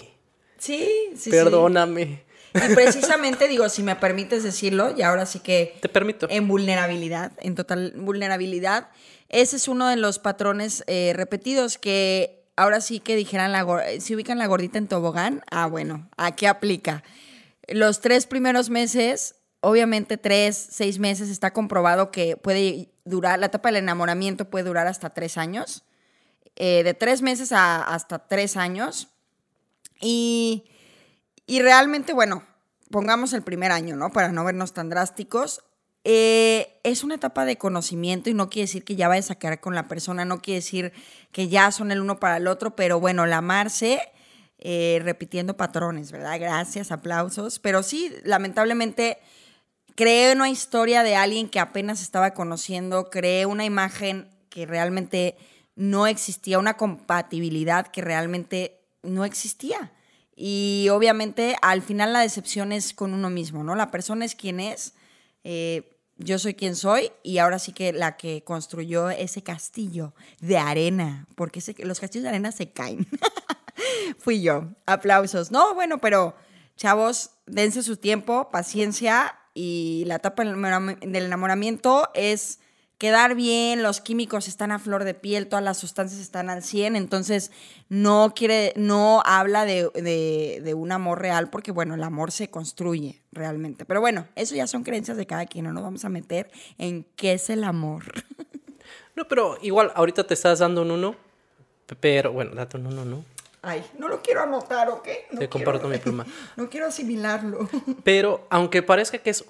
Sí, 0.57 0.89
sí, 1.15 1.29
sí. 1.29 1.29
Y 2.53 2.73
precisamente 2.75 3.47
digo, 3.47 3.69
si 3.69 3.83
me 3.83 3.95
permites 3.95 4.43
decirlo, 4.43 4.93
y 4.95 5.01
ahora 5.01 5.25
sí 5.25 5.39
que 5.39 5.77
Te 5.81 5.89
permito. 5.89 6.27
en 6.29 6.47
vulnerabilidad, 6.47 7.31
en 7.39 7.55
total 7.55 7.93
vulnerabilidad, 7.95 8.89
ese 9.29 9.57
es 9.57 9.67
uno 9.67 9.87
de 9.87 9.97
los 9.97 10.19
patrones 10.19 10.83
eh, 10.87 11.13
repetidos 11.15 11.77
que 11.77 12.45
ahora 12.55 12.81
sí 12.81 12.99
que 12.99 13.15
dijeran, 13.15 13.51
la, 13.51 13.65
si 13.99 14.15
ubican 14.15 14.37
la 14.37 14.47
gordita 14.47 14.77
en 14.77 14.87
tobogán, 14.87 15.43
ah, 15.51 15.67
bueno, 15.67 16.09
aquí 16.17 16.45
aplica. 16.45 17.03
Los 17.67 18.01
tres 18.01 18.25
primeros 18.25 18.69
meses, 18.69 19.35
obviamente 19.59 20.17
tres, 20.17 20.67
seis 20.71 20.99
meses, 20.99 21.29
está 21.29 21.51
comprobado 21.51 22.11
que 22.11 22.37
puede 22.37 22.89
durar, 23.05 23.39
la 23.39 23.47
etapa 23.47 23.69
del 23.69 23.77
enamoramiento 23.77 24.49
puede 24.49 24.65
durar 24.65 24.87
hasta 24.87 25.11
tres 25.11 25.37
años, 25.37 25.83
eh, 26.55 26.83
de 26.83 26.93
tres 26.93 27.21
meses 27.21 27.51
a 27.51 27.83
hasta 27.83 28.27
tres 28.27 28.57
años. 28.57 29.09
Y, 30.01 30.65
y 31.47 31.61
realmente, 31.61 32.13
bueno, 32.13 32.43
pongamos 32.91 33.33
el 33.33 33.41
primer 33.41 33.71
año, 33.71 33.95
¿no? 33.95 34.11
Para 34.11 34.31
no 34.31 34.43
vernos 34.43 34.73
tan 34.73 34.89
drásticos. 34.89 35.63
Eh, 36.03 36.79
es 36.83 37.03
una 37.03 37.15
etapa 37.15 37.45
de 37.45 37.57
conocimiento 37.57 38.29
y 38.29 38.33
no 38.33 38.49
quiere 38.49 38.67
decir 38.67 38.83
que 38.83 38.95
ya 38.95 39.07
vayas 39.07 39.31
a 39.31 39.35
quedar 39.35 39.59
con 39.59 39.75
la 39.75 39.87
persona, 39.87 40.23
no 40.23 40.41
quiere 40.41 40.59
decir 40.59 40.93
que 41.31 41.47
ya 41.47 41.71
son 41.71 41.91
el 41.91 41.99
uno 42.01 42.19
para 42.19 42.37
el 42.37 42.47
otro, 42.47 42.75
pero 42.75 42.99
bueno, 42.99 43.25
el 43.25 43.33
amarse, 43.33 44.01
eh, 44.59 44.99
repitiendo 45.03 45.57
patrones, 45.57 46.11
¿verdad? 46.11 46.39
Gracias, 46.39 46.91
aplausos. 46.91 47.59
Pero 47.59 47.83
sí, 47.83 48.13
lamentablemente, 48.23 49.17
creé 49.95 50.33
una 50.33 50.49
historia 50.49 51.03
de 51.03 51.15
alguien 51.15 51.49
que 51.49 51.59
apenas 51.59 52.01
estaba 52.01 52.33
conociendo, 52.33 53.09
creé 53.09 53.45
una 53.45 53.65
imagen 53.65 54.29
que 54.49 54.65
realmente 54.65 55.37
no 55.75 56.07
existía, 56.07 56.59
una 56.59 56.75
compatibilidad 56.75 57.87
que 57.87 58.01
realmente 58.01 58.79
no 59.03 59.25
existía. 59.25 59.91
Y 60.39 60.87
obviamente 60.91 61.55
al 61.63 61.81
final 61.81 62.13
la 62.13 62.19
decepción 62.19 62.71
es 62.71 62.93
con 62.93 63.15
uno 63.15 63.31
mismo, 63.31 63.63
¿no? 63.63 63.75
La 63.75 63.89
persona 63.89 64.23
es 64.23 64.35
quien 64.35 64.59
es, 64.59 64.93
eh, 65.43 65.97
yo 66.17 66.37
soy 66.37 66.53
quien 66.53 66.75
soy 66.75 67.11
y 67.23 67.39
ahora 67.39 67.57
sí 67.57 67.73
que 67.73 67.91
la 67.91 68.17
que 68.17 68.43
construyó 68.43 69.09
ese 69.09 69.41
castillo 69.41 70.13
de 70.39 70.59
arena, 70.59 71.25
porque 71.35 71.59
los 71.79 71.99
castillos 71.99 72.21
de 72.23 72.29
arena 72.29 72.51
se 72.51 72.69
caen. 72.71 73.07
Fui 74.19 74.43
yo. 74.43 74.67
Aplausos. 74.85 75.49
No, 75.49 75.73
bueno, 75.73 75.97
pero 75.97 76.35
chavos, 76.75 77.31
dense 77.47 77.81
su 77.81 77.97
tiempo, 77.97 78.51
paciencia 78.51 79.39
y 79.55 80.03
la 80.05 80.17
etapa 80.17 80.43
del 80.43 81.25
enamoramiento 81.25 82.11
es 82.13 82.59
quedar 82.97 83.35
bien, 83.35 83.83
los 83.83 84.01
químicos 84.01 84.47
están 84.47 84.71
a 84.71 84.79
flor 84.79 85.03
de 85.03 85.13
piel, 85.13 85.47
todas 85.47 85.63
las 85.63 85.77
sustancias 85.77 86.19
están 86.19 86.49
al 86.49 86.63
100, 86.63 86.95
entonces 86.95 87.51
no 87.89 88.33
quiere, 88.35 88.73
no 88.75 89.21
habla 89.25 89.65
de, 89.65 89.89
de- 89.93 90.61
de 90.63 90.73
un 90.73 90.91
amor 90.91 91.21
real 91.21 91.49
porque 91.49 91.71
bueno, 91.71 91.93
el 91.95 92.03
amor 92.03 92.31
se 92.31 92.49
construye 92.49 93.21
realmente. 93.31 93.85
Pero 93.85 94.01
bueno, 94.01 94.27
eso 94.35 94.55
ya 94.55 94.65
son 94.67 94.83
creencias 94.83 95.17
de 95.17 95.27
cada 95.27 95.45
quien, 95.45 95.65
no 95.65 95.73
nos 95.73 95.83
vamos 95.83 96.05
a 96.05 96.09
meter 96.09 96.49
en 96.77 97.05
qué 97.15 97.33
es 97.33 97.49
el 97.49 97.63
amor. 97.63 98.03
No, 99.15 99.27
pero 99.27 99.57
igual, 99.63 99.91
ahorita 99.95 100.25
te 100.27 100.35
estás 100.35 100.59
dando 100.59 100.83
un 100.83 100.91
uno. 100.91 101.15
Pero, 101.99 102.31
bueno, 102.31 102.53
dato 102.53 102.77
no, 102.77 102.91
no, 102.91 103.03
no. 103.03 103.25
Ay, 103.63 103.83
no 103.97 104.07
lo 104.09 104.21
quiero 104.21 104.43
anotar, 104.43 104.89
¿ok? 104.89 105.07
No 105.31 105.39
Te 105.39 105.49
comparto 105.49 105.87
mi 105.87 105.97
pluma. 105.99 106.23
No 106.55 106.69
quiero 106.69 106.85
asimilarlo. 106.85 107.67
Pero 108.03 108.45
aunque 108.51 108.83
parezca 108.83 109.17
que 109.17 109.31
es 109.31 109.43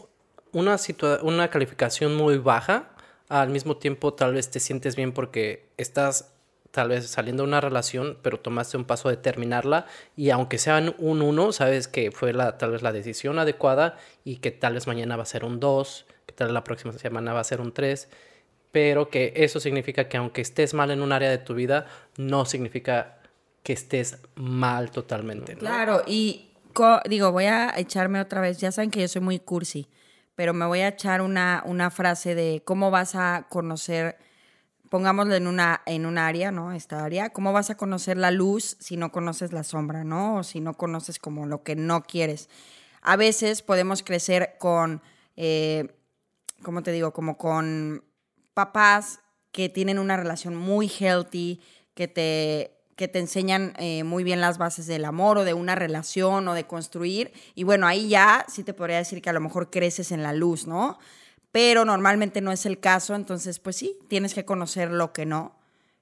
una, 0.54 0.78
una 1.22 1.50
calificación 1.50 2.16
muy 2.16 2.38
baja, 2.38 2.88
al 3.30 3.50
mismo 3.50 3.78
tiempo 3.78 4.14
tal 4.14 4.34
vez 4.34 4.50
te 4.50 4.60
sientes 4.60 4.96
bien 4.96 5.12
porque 5.12 5.68
estás 5.78 6.34
tal 6.72 6.90
vez 6.90 7.08
saliendo 7.08 7.44
de 7.44 7.48
una 7.48 7.62
relación, 7.62 8.18
pero 8.22 8.40
tomaste 8.40 8.78
un 8.78 8.86
paso 8.86 9.10
de 9.10 9.18
terminarla 9.18 9.88
y 10.16 10.30
aunque 10.30 10.58
sean 10.58 10.96
un 11.00 11.22
1, 11.22 11.52
sabes 11.52 11.88
que 11.88 12.12
fue 12.12 12.34
la, 12.34 12.58
tal 12.58 12.72
vez 12.72 12.82
la 12.82 12.92
decisión 12.92 13.40
adecuada 13.40 13.98
y 14.24 14.38
que 14.38 14.52
tal 14.52 14.74
vez 14.74 14.86
mañana 14.86 15.16
va 15.16 15.24
a 15.24 15.26
ser 15.26 15.44
un 15.44 15.60
2, 15.60 16.06
que 16.26 16.34
tal 16.34 16.48
vez 16.48 16.54
la 16.54 16.64
próxima 16.64 16.94
semana 16.94 17.34
va 17.34 17.40
a 17.40 17.46
ser 17.46 17.62
un 17.62 17.74
3, 17.74 18.10
pero 18.72 19.10
que 19.10 19.34
eso 19.38 19.60
significa 19.60 20.08
que 20.08 20.18
aunque 20.18 20.42
estés 20.42 20.74
mal 20.74 20.92
en 20.92 21.02
un 21.02 21.12
área 21.12 21.32
de 21.32 21.40
tu 21.40 21.56
vida, 21.56 21.88
no 22.18 22.46
significa 22.46 23.18
que 23.64 23.74
estés 23.74 24.20
mal 24.36 24.92
totalmente. 24.92 25.56
Claro, 25.56 26.04
y 26.06 26.48
digo, 27.10 27.32
voy 27.32 27.46
a 27.46 27.74
echarme 27.78 28.22
otra 28.22 28.40
vez, 28.40 28.60
ya 28.60 28.72
saben 28.72 28.92
que 28.92 29.02
yo 29.02 29.08
soy 29.08 29.22
muy 29.22 29.40
cursi, 29.40 29.88
pero 30.38 30.54
me 30.54 30.68
voy 30.68 30.82
a 30.82 30.90
echar 30.90 31.22
una, 31.22 31.64
una 31.66 31.90
frase 31.90 32.36
de 32.36 32.62
cómo 32.64 32.92
vas 32.92 33.16
a 33.16 33.48
conocer 33.50 34.18
pongámoslo 34.90 35.36
en 35.36 35.48
una, 35.48 35.82
en 35.88 36.06
un 36.06 36.20
área, 36.20 36.52
¿no? 36.52 36.72
Esta 36.72 37.04
área, 37.04 37.32
¿cómo 37.32 37.52
vas 37.54 37.72
a 37.72 37.76
conocer 37.76 38.18
la 38.18 38.32
luz 38.32 38.78
si 38.80 38.98
no 38.98 39.12
conoces 39.12 39.52
la 39.52 39.64
sombra, 39.64 40.04
¿no? 40.04 40.38
O 40.38 40.44
si 40.44 40.62
no 40.62 40.76
conoces 40.76 41.20
como 41.20 41.48
lo 41.48 41.64
que 41.64 41.76
no 41.76 42.04
quieres. 42.04 42.50
A 43.02 43.16
veces 43.16 43.64
podemos 43.64 44.04
crecer 44.04 44.56
con, 44.60 45.02
eh, 45.36 45.96
¿cómo 46.62 46.84
te 46.84 46.92
digo? 46.92 47.14
Como 47.14 47.38
con 47.38 48.06
papás 48.54 49.20
que 49.52 49.70
tienen 49.70 50.00
una 50.00 50.18
relación 50.18 50.56
muy 50.56 50.88
healthy, 50.88 51.62
que 51.94 52.08
te, 52.08 52.77
que 52.98 53.08
te 53.08 53.20
enseñan 53.20 53.74
eh, 53.78 54.04
muy 54.04 54.26
bien 54.26 54.42
las 54.42 54.58
bases 54.58 54.88
del 54.88 55.06
amor 55.06 55.38
o 55.38 55.46
de 55.46 55.54
una 55.54 55.76
relación 55.76 56.46
o 56.50 56.54
de 56.54 56.66
construir. 56.66 57.32
Y 57.56 57.64
bueno, 57.64 57.88
ahí 57.88 58.10
ya 58.10 58.46
sí 58.50 58.64
te 58.64 58.74
podría 58.74 58.98
decir 58.98 59.22
que 59.22 59.30
a 59.30 59.34
lo 59.34 59.40
mejor 59.40 59.70
creces 59.70 60.12
en 60.12 60.24
la 60.24 60.34
luz, 60.34 60.68
¿no? 60.68 60.98
pero 61.52 61.86
normalmente 61.86 62.40
no 62.40 62.52
es 62.52 62.68
el 62.68 62.80
caso, 62.80 63.16
entonces 63.16 63.58
pues 63.58 63.78
sí, 63.78 63.98
tienes 64.08 64.36
que 64.36 64.46
conocer 64.46 64.92
lo 64.92 65.12
que 65.12 65.26
no 65.26 65.56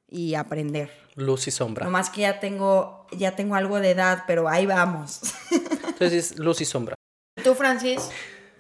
y 0.10 0.36
aprender. 0.36 0.92
Luz 1.16 1.48
y 1.48 1.52
sombra. 1.52 1.88
más 1.88 2.10
que 2.10 2.22
ya 2.22 2.42
tengo, 2.42 3.08
ya 3.14 3.38
tengo 3.38 3.56
algo 3.56 3.80
de 3.80 3.92
edad, 3.92 4.26
pero 4.28 4.50
ahí 4.50 4.66
vamos. 4.66 5.22
Entonces, 5.88 6.38
luz 6.38 6.60
y 6.60 6.66
sombra. 6.66 6.96
¿Tú, 7.42 7.56
Francis, 7.56 8.10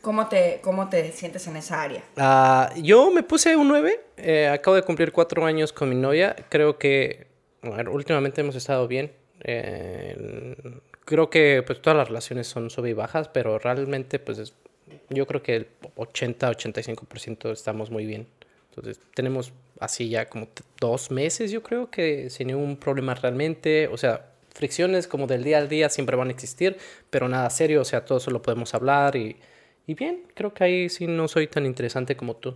cómo 0.01 0.29
te, 0.29 0.61
cómo 0.63 0.87
te 0.87 1.11
sientes 1.11 1.45
en 1.47 1.57
esa 1.57 1.81
área? 1.81 2.01
Ah, 2.15 2.71
yo 2.77 3.11
me 3.11 3.23
puse 3.23 3.57
un 3.57 3.67
9, 3.67 3.99
eh, 4.15 4.47
acabo 4.47 4.77
de 4.77 4.83
cumplir 4.83 5.11
cuatro 5.11 5.45
años 5.45 5.73
con 5.73 5.89
mi 5.89 5.95
novia, 5.95 6.33
creo 6.47 6.77
que 6.77 7.34
últimamente 7.91 8.41
hemos 8.41 8.55
estado 8.55 8.87
bien. 8.87 9.11
Eh, 9.41 10.55
creo 11.03 11.29
que 11.29 11.63
pues 11.65 11.81
todas 11.81 11.97
las 11.97 12.07
relaciones 12.07 12.47
son 12.47 12.69
sub 12.69 12.85
y 12.85 12.93
bajas, 12.93 13.27
pero 13.27 13.59
realmente 13.59 14.19
pues 14.19 14.53
yo 15.09 15.27
creo 15.27 15.43
que 15.43 15.55
el 15.55 15.67
80-85% 15.95 17.51
estamos 17.51 17.91
muy 17.91 18.05
bien. 18.05 18.27
Entonces, 18.69 18.99
tenemos 19.13 19.53
así 19.79 20.09
ya 20.09 20.25
como 20.27 20.49
dos 20.81 21.09
meses, 21.09 21.51
yo 21.51 21.63
creo 21.63 21.89
que 21.89 22.29
sin 22.29 22.47
ningún 22.47 22.75
problema 22.77 23.15
realmente. 23.15 23.87
O 23.87 23.97
sea, 23.97 24.33
fricciones 24.53 25.07
como 25.07 25.27
del 25.27 25.43
día 25.43 25.59
al 25.59 25.69
día 25.69 25.89
siempre 25.89 26.15
van 26.15 26.27
a 26.27 26.31
existir, 26.31 26.77
pero 27.09 27.29
nada 27.29 27.49
serio, 27.49 27.81
o 27.81 27.85
sea, 27.85 28.03
todo 28.03 28.17
eso 28.17 28.31
lo 28.31 28.41
podemos 28.41 28.73
hablar 28.73 29.15
y, 29.15 29.37
y 29.87 29.93
bien, 29.93 30.23
creo 30.33 30.53
que 30.53 30.63
ahí 30.63 30.89
sí 30.89 31.07
no 31.07 31.27
soy 31.27 31.47
tan 31.47 31.65
interesante 31.65 32.17
como 32.17 32.35
tú. 32.35 32.55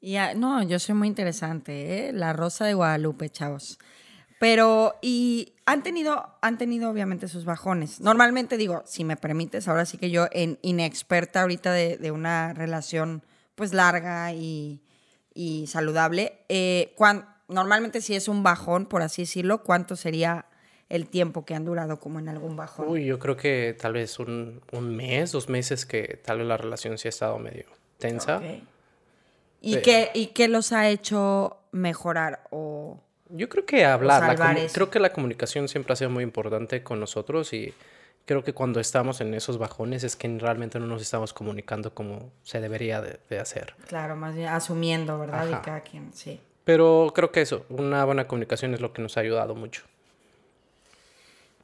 Ya, 0.00 0.34
no, 0.34 0.62
yo 0.62 0.78
soy 0.78 0.94
muy 0.94 1.08
interesante, 1.08 2.08
¿eh? 2.08 2.12
La 2.12 2.32
Rosa 2.32 2.66
de 2.66 2.74
Guadalupe, 2.74 3.30
chavos. 3.30 3.78
Pero, 4.38 4.94
y 5.02 5.54
han 5.66 5.82
tenido, 5.82 6.26
han 6.40 6.58
tenido 6.58 6.90
obviamente 6.90 7.28
sus 7.28 7.44
bajones. 7.44 8.00
Normalmente 8.00 8.56
digo, 8.56 8.82
si 8.86 9.04
me 9.04 9.16
permites, 9.16 9.66
ahora 9.68 9.84
sí 9.84 9.98
que 9.98 10.10
yo, 10.10 10.28
en 10.32 10.58
inexperta 10.62 11.42
ahorita 11.42 11.72
de, 11.72 12.10
una 12.10 12.54
relación 12.54 13.22
pues 13.54 13.72
larga 13.72 14.32
y, 14.32 14.80
saludable, 15.66 16.38
eh, 16.48 16.94
normalmente 17.48 18.00
si 18.00 18.14
es 18.14 18.28
un 18.28 18.42
bajón, 18.42 18.86
por 18.86 19.02
así 19.02 19.22
decirlo, 19.22 19.64
¿cuánto 19.64 19.96
sería 19.96 20.46
el 20.88 21.08
tiempo 21.08 21.44
que 21.44 21.54
han 21.54 21.64
durado 21.64 21.98
como 21.98 22.20
en 22.20 22.28
algún 22.28 22.56
bajón? 22.56 22.88
Uy, 22.88 23.04
yo 23.04 23.18
creo 23.18 23.36
que 23.36 23.76
tal 23.78 23.94
vez 23.94 24.18
un, 24.20 24.62
mes, 24.72 25.32
dos 25.32 25.48
meses 25.48 25.84
que 25.84 26.20
tal 26.24 26.38
vez 26.38 26.46
la 26.46 26.56
relación 26.56 26.96
sí 26.96 27.08
ha 27.08 27.10
estado 27.10 27.38
medio 27.38 27.66
tensa. 27.98 28.40
¿Y, 29.60 29.78
qué, 29.80 30.10
¿Y 30.14 30.28
qué 30.28 30.46
los 30.46 30.72
ha 30.72 30.88
hecho 30.88 31.58
mejorar 31.72 32.44
o...? 32.50 33.02
Yo 33.30 33.48
creo 33.48 33.66
que 33.66 33.84
hablar, 33.84 34.36
creo 34.72 34.90
que 34.90 34.98
la 34.98 35.12
comunicación 35.12 35.68
siempre 35.68 35.92
ha 35.92 35.96
sido 35.96 36.10
muy 36.10 36.24
importante 36.24 36.82
con 36.82 36.98
nosotros 36.98 37.52
y 37.52 37.74
creo 38.24 38.44
que 38.44 38.52
cuando 38.52 38.78
estamos 38.78 39.20
en 39.20 39.34
esos 39.34 39.58
bajones 39.58 40.04
es 40.04 40.16
que 40.16 40.28
realmente 40.38 40.78
no 40.78 40.86
nos 40.86 41.02
estamos 41.02 41.32
comunicando 41.32 41.94
como 41.94 42.30
se 42.42 42.60
debería 42.60 43.00
de, 43.00 43.38
hacer. 43.38 43.74
Claro, 43.86 44.16
más 44.16 44.34
bien 44.34 44.48
asumiendo, 44.48 45.18
¿verdad? 45.18 45.48
Y 45.48 45.64
cada 45.64 45.80
quien, 45.80 46.12
sí. 46.12 46.40
Pero 46.64 47.10
creo 47.14 47.32
que 47.32 47.40
eso, 47.40 47.64
una 47.70 48.04
buena 48.04 48.26
comunicación 48.26 48.74
es 48.74 48.80
lo 48.80 48.92
que 48.92 49.00
nos 49.00 49.16
ha 49.16 49.20
ayudado 49.20 49.54
mucho. 49.54 49.82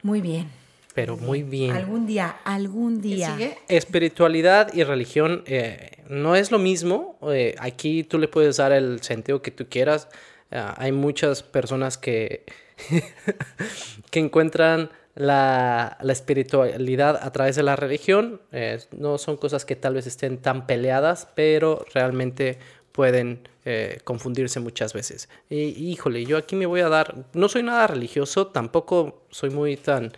Muy 0.02 0.22
bien. 0.22 0.50
Pero 0.94 1.16
muy 1.16 1.42
bien. 1.42 1.72
Algún 1.72 2.06
día, 2.06 2.36
algún 2.44 3.00
día. 3.02 3.32
¿Sigue? 3.32 3.58
Espiritualidad 3.68 4.72
y 4.72 4.84
religión 4.84 5.42
eh, 5.46 6.02
no 6.08 6.36
es 6.36 6.50
lo 6.50 6.58
mismo. 6.58 7.18
Eh, 7.30 7.56
aquí 7.58 8.04
tú 8.04 8.18
le 8.18 8.28
puedes 8.28 8.56
dar 8.56 8.72
el 8.72 9.02
sentido 9.02 9.42
que 9.42 9.50
tú 9.50 9.66
quieras. 9.68 10.08
Ah, 10.54 10.74
hay 10.78 10.92
muchas 10.92 11.42
personas 11.42 11.98
que, 11.98 12.44
que 14.10 14.20
encuentran 14.20 14.90
la, 15.16 15.98
espiritualidad 16.08 17.18
a 17.20 17.32
través 17.32 17.56
de 17.56 17.64
la 17.64 17.76
religión. 17.76 18.40
Eh, 18.52 18.78
no 18.96 19.18
son 19.18 19.36
cosas 19.36 19.64
que 19.64 19.76
tal 19.76 19.94
vez 19.94 20.06
estén 20.06 20.38
tan 20.38 20.66
peleadas, 20.66 21.28
pero 21.34 21.84
realmente 21.92 22.58
pueden 22.92 23.48
eh, 23.64 23.98
confundirse 24.04 24.60
muchas 24.60 24.92
veces. 24.92 25.28
Y 25.50 25.90
híjole, 25.90 26.24
yo 26.24 26.36
aquí 26.36 26.54
me 26.54 26.66
voy 26.66 26.80
a 26.80 26.88
dar, 26.88 27.26
no 27.32 27.48
soy 27.48 27.64
nada 27.64 27.88
religioso, 27.88 28.46
tampoco 28.46 29.24
soy 29.30 29.50
muy 29.50 29.76
tan 29.76 30.12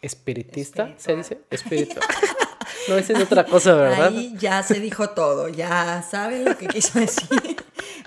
espiritista, 0.00 0.94
¿se 0.96 1.16
dice? 1.16 1.40
Espiritual. 1.50 2.06
no, 2.88 2.96
esa 2.96 3.14
es 3.14 3.20
otra 3.20 3.44
cosa, 3.44 3.74
¿verdad? 3.74 4.08
Ahí 4.08 4.34
ya 4.38 4.62
se 4.62 4.78
dijo 4.78 5.10
todo, 5.10 5.48
ya 5.48 6.02
saben 6.08 6.44
lo 6.44 6.56
que 6.56 6.68
quiso 6.68 7.00
decir. 7.00 7.56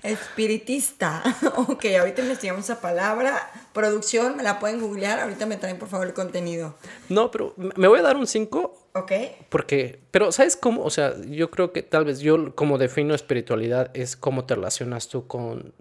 Espiritista. 0.04 1.24
ok, 1.56 1.86
ahorita 2.00 2.22
investigamos 2.22 2.66
esa 2.66 2.82
palabra. 2.82 3.52
Producción, 3.74 4.36
me 4.36 4.44
la 4.44 4.60
pueden 4.60 4.82
googlear. 4.82 5.20
Ahorita 5.20 5.46
me 5.46 5.58
traen 5.58 5.80
por 5.80 5.88
favor 5.88 6.08
el 6.08 6.14
contenido. 6.14 6.76
No, 7.10 7.32
pero 7.32 7.54
me 7.58 7.88
voy 7.88 8.00
a 8.00 8.04
dar 8.04 8.18
un 8.18 8.28
5. 8.28 8.90
Ok. 8.96 9.12
Porque, 9.50 10.02
pero 10.12 10.32
¿sabes 10.32 10.58
cómo? 10.58 10.84
O 10.84 10.90
sea, 10.90 11.16
yo 11.22 11.50
creo 11.50 11.72
que 11.72 11.82
tal 11.82 12.06
vez 12.06 12.20
yo 12.20 12.54
como 12.54 12.78
defino 12.78 13.16
espiritualidad 13.16 13.90
es 13.94 14.16
cómo 14.16 14.46
te 14.46 14.56
relacionas 14.56 15.08
tú 15.08 15.26
con, 15.26 15.74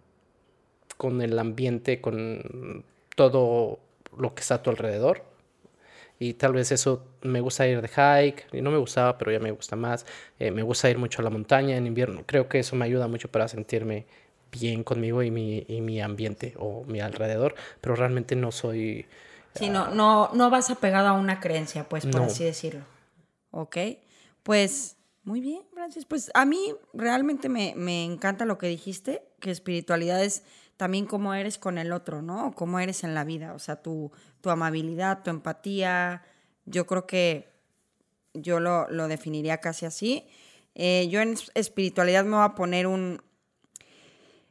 con 0.97 1.21
el 1.21 1.39
ambiente, 1.39 2.01
con 2.01 2.85
todo 3.17 3.81
lo 4.17 4.35
que 4.35 4.41
está 4.41 4.57
a 4.57 4.63
tu 4.63 4.71
alrededor. 4.71 5.32
Y 6.23 6.35
tal 6.35 6.53
vez 6.53 6.71
eso 6.71 7.05
me 7.23 7.41
gusta 7.41 7.67
ir 7.67 7.83
de 7.83 7.89
hike, 7.89 8.47
y 8.53 8.63
no 8.63 8.71
me 8.71 8.79
gustaba, 8.79 9.19
pero 9.19 9.33
ya 9.33 9.41
me 9.41 9.51
gusta 9.51 9.75
más. 9.75 10.07
Eh, 10.39 10.53
me 10.53 10.63
gusta 10.63 10.89
ir 10.89 10.97
mucho 10.97 11.21
a 11.21 11.25
la 11.25 11.31
montaña 11.31 11.77
en 11.77 11.85
invierno. 11.85 12.23
Creo 12.27 12.49
que 12.49 12.61
eso 12.61 12.77
me 12.77 12.85
ayuda 12.85 13.09
mucho 13.09 13.29
para 13.29 13.49
sentirme 13.49 14.07
bien 14.53 14.85
conmigo 14.85 15.25
y 15.25 15.33
mi, 15.33 15.65
y 15.67 15.81
mi 15.81 16.01
ambiente 16.01 16.55
o 16.61 16.85
mi 16.85 17.01
alrededor, 17.01 17.57
pero 17.81 17.97
realmente 17.97 18.37
no 18.37 18.53
soy... 18.53 19.05
Sí, 19.57 19.69
no, 19.69 19.89
no, 19.89 20.31
no 20.33 20.49
vas 20.49 20.71
apegado 20.71 21.09
a 21.09 21.13
una 21.15 21.41
creencia, 21.41 21.89
pues, 21.89 22.07
por 22.07 22.23
así 22.23 22.45
decirlo. 22.45 22.85
¿Ok? 23.51 23.79
Pues, 24.45 24.99
muy 25.25 25.41
bien, 25.41 25.63
Francis. 25.75 26.05
Pues 26.05 26.31
a 26.35 26.45
mí 26.45 26.73
realmente 26.95 27.49
me, 27.49 27.75
me 27.77 28.05
encanta 28.05 28.45
lo 28.45 28.59
que 28.59 28.69
dijiste, 28.69 29.25
que 29.41 29.51
espiritualidad 29.51 30.23
es 30.23 30.45
también 30.77 31.07
cómo 31.07 31.35
eres 31.35 31.59
con 31.59 31.79
el 31.79 31.93
otro, 31.93 32.23
¿no? 32.23 32.49
O 32.49 32.53
cómo 32.53 32.81
eres 32.81 33.05
en 33.05 33.15
la 33.15 33.25
vida, 33.25 33.55
o 33.55 33.59
sea, 33.59 33.77
tu, 33.77 34.11
tu 34.41 34.51
amabilidad, 34.51 35.23
tu 35.23 35.31
empatía. 35.31 36.23
Yo 36.67 36.87
creo 36.87 37.07
que 37.07 37.53
yo 38.35 38.61
lo, 38.61 38.87
definiría 39.09 39.59
casi 39.59 39.87
así. 39.87 40.27
Eh, 40.75 41.09
yo 41.11 41.21
en 41.21 41.37
espiritualidad 41.55 42.25
me 42.25 42.37
voy 42.37 42.45
a 42.45 42.55
poner 42.55 42.87
un... 42.87 43.23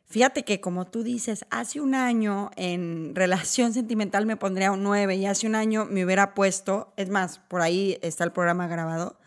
Fíjate 0.07 0.43
que 0.43 0.59
como 0.59 0.87
tú 0.87 1.03
dices, 1.03 1.45
hace 1.49 1.79
un 1.79 1.95
año 1.95 2.51
en 2.57 3.15
relación 3.15 3.73
sentimental 3.73 4.25
me 4.25 4.37
pondría 4.37 4.71
un 4.71 4.83
9 4.83 5.15
y 5.15 5.25
hace 5.25 5.47
un 5.47 5.55
año 5.55 5.85
me 5.85 6.03
hubiera 6.05 6.33
puesto, 6.33 6.93
es 6.97 7.09
más, 7.09 7.39
por 7.39 7.61
ahí 7.61 7.97
está 8.01 8.23
el 8.23 8.31
programa 8.31 8.67
grabado, 8.67 9.17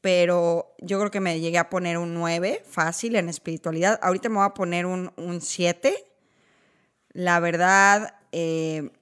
pero 0.00 0.74
yo 0.80 0.98
creo 0.98 1.10
que 1.10 1.20
me 1.20 1.40
llegué 1.40 1.58
a 1.58 1.70
poner 1.70 1.98
un 1.98 2.14
9 2.14 2.62
fácil 2.66 3.16
en 3.16 3.28
espiritualidad. 3.28 3.98
Ahorita 4.02 4.28
me 4.28 4.36
voy 4.36 4.46
a 4.46 4.54
poner 4.54 4.86
un, 4.86 5.12
un 5.16 5.40
7 5.40 6.07
la 7.18 7.40
verdad, 7.40 8.14
eh, 8.30 8.92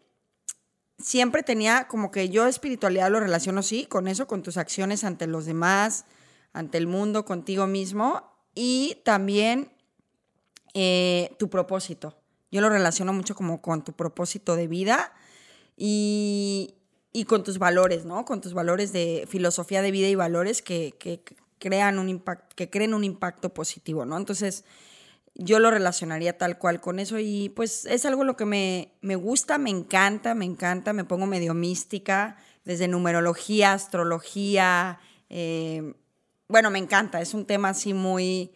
siempre 0.97 1.43
tenía 1.43 1.87
como 1.87 2.11
que 2.11 2.31
yo 2.31 2.47
espiritualidad 2.47 3.11
lo 3.11 3.21
relaciono, 3.21 3.63
sí, 3.63 3.85
con 3.85 4.09
eso, 4.09 4.27
con 4.27 4.43
tus 4.43 4.57
acciones 4.57 5.05
ante 5.05 5.27
los 5.27 5.45
demás, 5.45 6.07
ante 6.55 6.79
el 6.79 6.87
mundo, 6.87 7.27
contigo 7.27 7.67
mismo 7.67 8.33
y 8.55 9.03
también 9.05 9.71
eh, 10.73 11.37
tu 11.39 11.51
propósito. 11.51 12.17
Yo 12.51 12.63
lo 12.63 12.71
relaciono 12.71 13.13
mucho 13.13 13.35
como 13.35 13.61
con 13.61 13.85
tu 13.85 13.93
propósito 13.93 14.57
de 14.57 14.67
vida 14.67 15.13
y, 15.77 16.77
y 17.13 17.25
con 17.25 17.45
tus 17.45 17.59
valores, 17.59 18.07
¿no? 18.07 18.25
Con 18.25 18.41
tus 18.41 18.55
valores 18.55 18.95
de 18.95 19.27
filosofía 19.29 19.83
de 19.83 19.91
vida 19.91 20.09
y 20.09 20.15
valores 20.15 20.63
que, 20.63 20.95
que 20.99 21.23
crean 21.59 21.99
un 21.99 22.25
que 22.55 22.71
creen 22.71 22.95
un 22.95 23.05
impacto 23.05 23.53
positivo, 23.53 24.07
¿no? 24.07 24.17
Entonces, 24.17 24.65
yo 25.39 25.59
lo 25.59 25.71
relacionaría 25.71 26.39
tal 26.39 26.59
cual 26.59 26.81
con 26.81 26.99
eso 26.99 27.19
y 27.19 27.51
pues 27.51 27.85
es 27.87 28.07
algo 28.07 28.25
lo 28.25 28.37
que 28.37 28.47
me, 28.47 28.93
me 29.03 29.17
gusta, 29.17 29.59
me 29.59 29.71
encanta, 29.71 30.35
me 30.35 30.45
encanta, 30.45 30.93
me 30.93 31.05
pongo 31.05 31.27
medio 31.27 31.55
mística, 31.55 32.37
desde 32.65 32.89
numerología, 32.89 33.73
astrología, 33.73 34.99
eh, 35.29 35.95
bueno, 36.49 36.71
me 36.71 36.79
encanta, 36.79 37.21
es 37.21 37.35
un 37.35 37.45
tema 37.45 37.71
así 37.71 37.93
muy, 37.93 38.53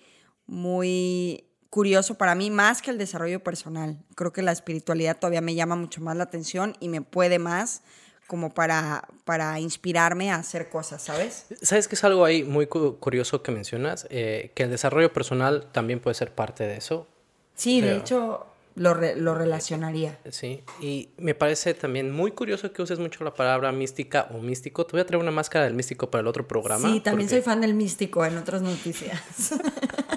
muy 0.46 1.44
curioso 1.68 2.16
para 2.16 2.34
mí, 2.34 2.50
más 2.50 2.82
que 2.82 2.90
el 2.90 2.98
desarrollo 2.98 3.42
personal. 3.42 3.98
Creo 4.14 4.32
que 4.32 4.42
la 4.42 4.52
espiritualidad 4.52 5.18
todavía 5.18 5.40
me 5.40 5.54
llama 5.54 5.76
mucho 5.76 6.00
más 6.00 6.16
la 6.16 6.24
atención 6.24 6.76
y 6.80 6.88
me 6.88 7.02
puede 7.02 7.38
más 7.38 7.82
como 8.30 8.54
para, 8.54 9.08
para 9.24 9.58
inspirarme 9.58 10.30
a 10.30 10.36
hacer 10.36 10.68
cosas, 10.68 11.02
¿sabes? 11.02 11.46
¿Sabes 11.62 11.88
que 11.88 11.96
es 11.96 12.04
algo 12.04 12.24
ahí 12.24 12.44
muy 12.44 12.68
curioso 12.68 13.42
que 13.42 13.50
mencionas? 13.50 14.06
Eh, 14.08 14.52
que 14.54 14.62
el 14.62 14.70
desarrollo 14.70 15.12
personal 15.12 15.66
también 15.72 15.98
puede 15.98 16.14
ser 16.14 16.32
parte 16.32 16.62
de 16.62 16.76
eso. 16.76 17.08
Sí, 17.56 17.80
de 17.80 17.96
hecho 17.96 18.46
lo, 18.76 18.94
lo, 19.16 19.34
relacionaría. 19.34 20.16
Sí, 20.30 20.62
y 20.80 21.08
me 21.16 21.34
parece 21.34 21.74
también 21.74 22.12
muy 22.12 22.30
curioso 22.30 22.72
que 22.72 22.82
uses 22.82 23.00
mucho 23.00 23.24
la 23.24 23.34
palabra 23.34 23.72
mística 23.72 24.28
o 24.32 24.38
místico. 24.38 24.86
Te 24.86 24.92
voy 24.92 25.00
a 25.00 25.06
traer 25.06 25.20
una 25.20 25.32
máscara 25.32 25.64
del 25.64 25.74
místico 25.74 26.08
para 26.08 26.20
el 26.20 26.28
otro 26.28 26.46
programa. 26.46 26.88
Sí, 26.88 27.00
también 27.00 27.28
soy 27.28 27.42
fan 27.42 27.60
del 27.60 27.74
místico 27.74 28.24
en 28.24 28.38
otras 28.38 28.62
noticias. 28.62 29.20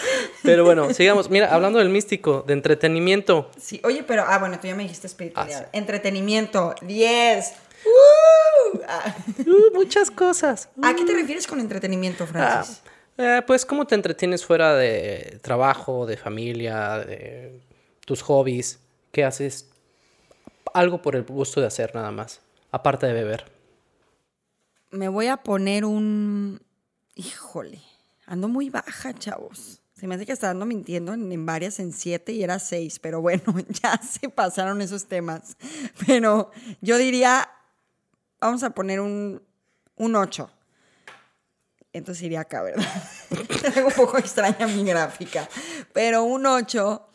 Pero 0.42 0.64
bueno, 0.64 0.92
sigamos. 0.94 1.30
Mira, 1.30 1.52
hablando 1.52 1.78
del 1.78 1.88
místico, 1.88 2.44
de 2.46 2.52
entretenimiento. 2.54 3.50
Sí, 3.60 3.80
oye, 3.84 4.02
pero, 4.02 4.24
ah, 4.26 4.38
bueno, 4.38 4.58
tú 4.60 4.66
ya 4.66 4.74
me 4.74 4.82
dijiste 4.82 5.06
espiritualidad. 5.06 5.66
Ah, 5.66 5.70
entretenimiento, 5.72 6.74
10. 6.82 7.54
¡Uh! 7.84 8.80
Ah. 8.88 9.14
Uh, 9.38 9.74
muchas 9.74 10.10
cosas. 10.10 10.68
¿A 10.82 10.94
qué 10.94 11.04
te 11.04 11.12
refieres 11.14 11.46
con 11.46 11.60
entretenimiento, 11.60 12.26
Francis? 12.26 12.82
Ah, 12.84 13.38
eh, 13.38 13.42
pues, 13.46 13.66
¿cómo 13.66 13.86
te 13.86 13.94
entretienes 13.94 14.44
fuera 14.44 14.74
de 14.74 15.38
trabajo, 15.42 16.06
de 16.06 16.16
familia, 16.16 16.98
de 16.98 17.60
tus 18.06 18.22
hobbies? 18.22 18.80
¿Qué 19.10 19.24
haces? 19.24 19.70
Algo 20.72 21.02
por 21.02 21.16
el 21.16 21.24
gusto 21.24 21.60
de 21.60 21.66
hacer 21.66 21.94
nada 21.94 22.10
más, 22.10 22.40
aparte 22.70 23.06
de 23.06 23.12
beber. 23.12 23.44
Me 24.90 25.08
voy 25.08 25.26
a 25.26 25.38
poner 25.38 25.84
un... 25.84 26.60
Híjole, 27.14 27.80
ando 28.26 28.48
muy 28.48 28.70
baja, 28.70 29.12
chavos. 29.12 29.81
Se 30.02 30.08
me 30.08 30.16
hace 30.16 30.26
que 30.26 30.32
está 30.32 30.48
dando 30.48 30.66
mintiendo 30.66 31.14
en, 31.14 31.46
varias, 31.46 31.78
en 31.78 31.92
siete 31.92 32.32
y 32.32 32.42
era 32.42 32.58
seis, 32.58 32.98
pero 32.98 33.20
bueno, 33.20 33.54
ya 33.84 34.00
se 34.02 34.28
pasaron 34.28 34.82
esos 34.82 35.06
temas. 35.06 35.56
Pero 36.04 36.50
yo 36.80 36.98
diría, 36.98 37.48
vamos 38.40 38.64
a 38.64 38.70
poner 38.70 38.98
un, 38.98 39.40
un 39.94 40.16
ocho. 40.16 40.50
Entonces 41.92 42.24
iría 42.24 42.40
acá, 42.40 42.62
¿verdad? 42.62 42.84
Es 43.64 43.76
un 43.76 43.92
poco 43.92 44.18
extraña 44.18 44.66
mi 44.66 44.82
gráfica. 44.82 45.48
Pero 45.92 46.24
un 46.24 46.46
ocho. 46.46 47.08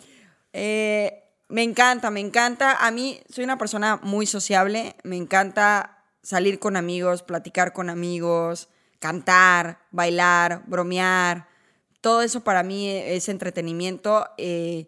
Eh, 0.54 1.26
me 1.50 1.64
encanta, 1.64 2.10
me 2.10 2.22
encanta. 2.22 2.78
A 2.78 2.90
mí 2.92 3.22
soy 3.30 3.44
una 3.44 3.58
persona 3.58 4.00
muy 4.02 4.26
sociable. 4.26 4.96
Me 5.04 5.18
encanta 5.18 6.06
salir 6.24 6.58
con 6.58 6.78
amigos, 6.78 7.22
platicar 7.22 7.74
con 7.74 7.90
amigos, 7.90 8.70
cantar, 9.02 9.80
bailar, 9.92 10.64
bromear 10.68 11.57
todo 12.02 12.22
eso 12.22 12.42
para 12.44 12.64
mí 12.64 12.90
es 12.90 13.30
entretenimiento. 13.30 14.28
Eh, 14.38 14.88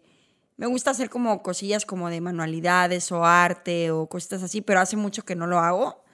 me 0.56 0.66
gusta 0.66 0.90
hacer 0.90 1.08
como 1.08 1.42
cosillas 1.42 1.86
como 1.86 2.10
de 2.10 2.20
manualidades 2.20 3.10
o 3.12 3.24
arte 3.24 3.90
o 3.90 4.06
cositas 4.08 4.42
así, 4.42 4.60
pero 4.60 4.80
hace 4.80 4.96
mucho 4.96 5.24
que 5.24 5.34
no 5.34 5.46
lo 5.46 5.58
hago. 5.58 6.04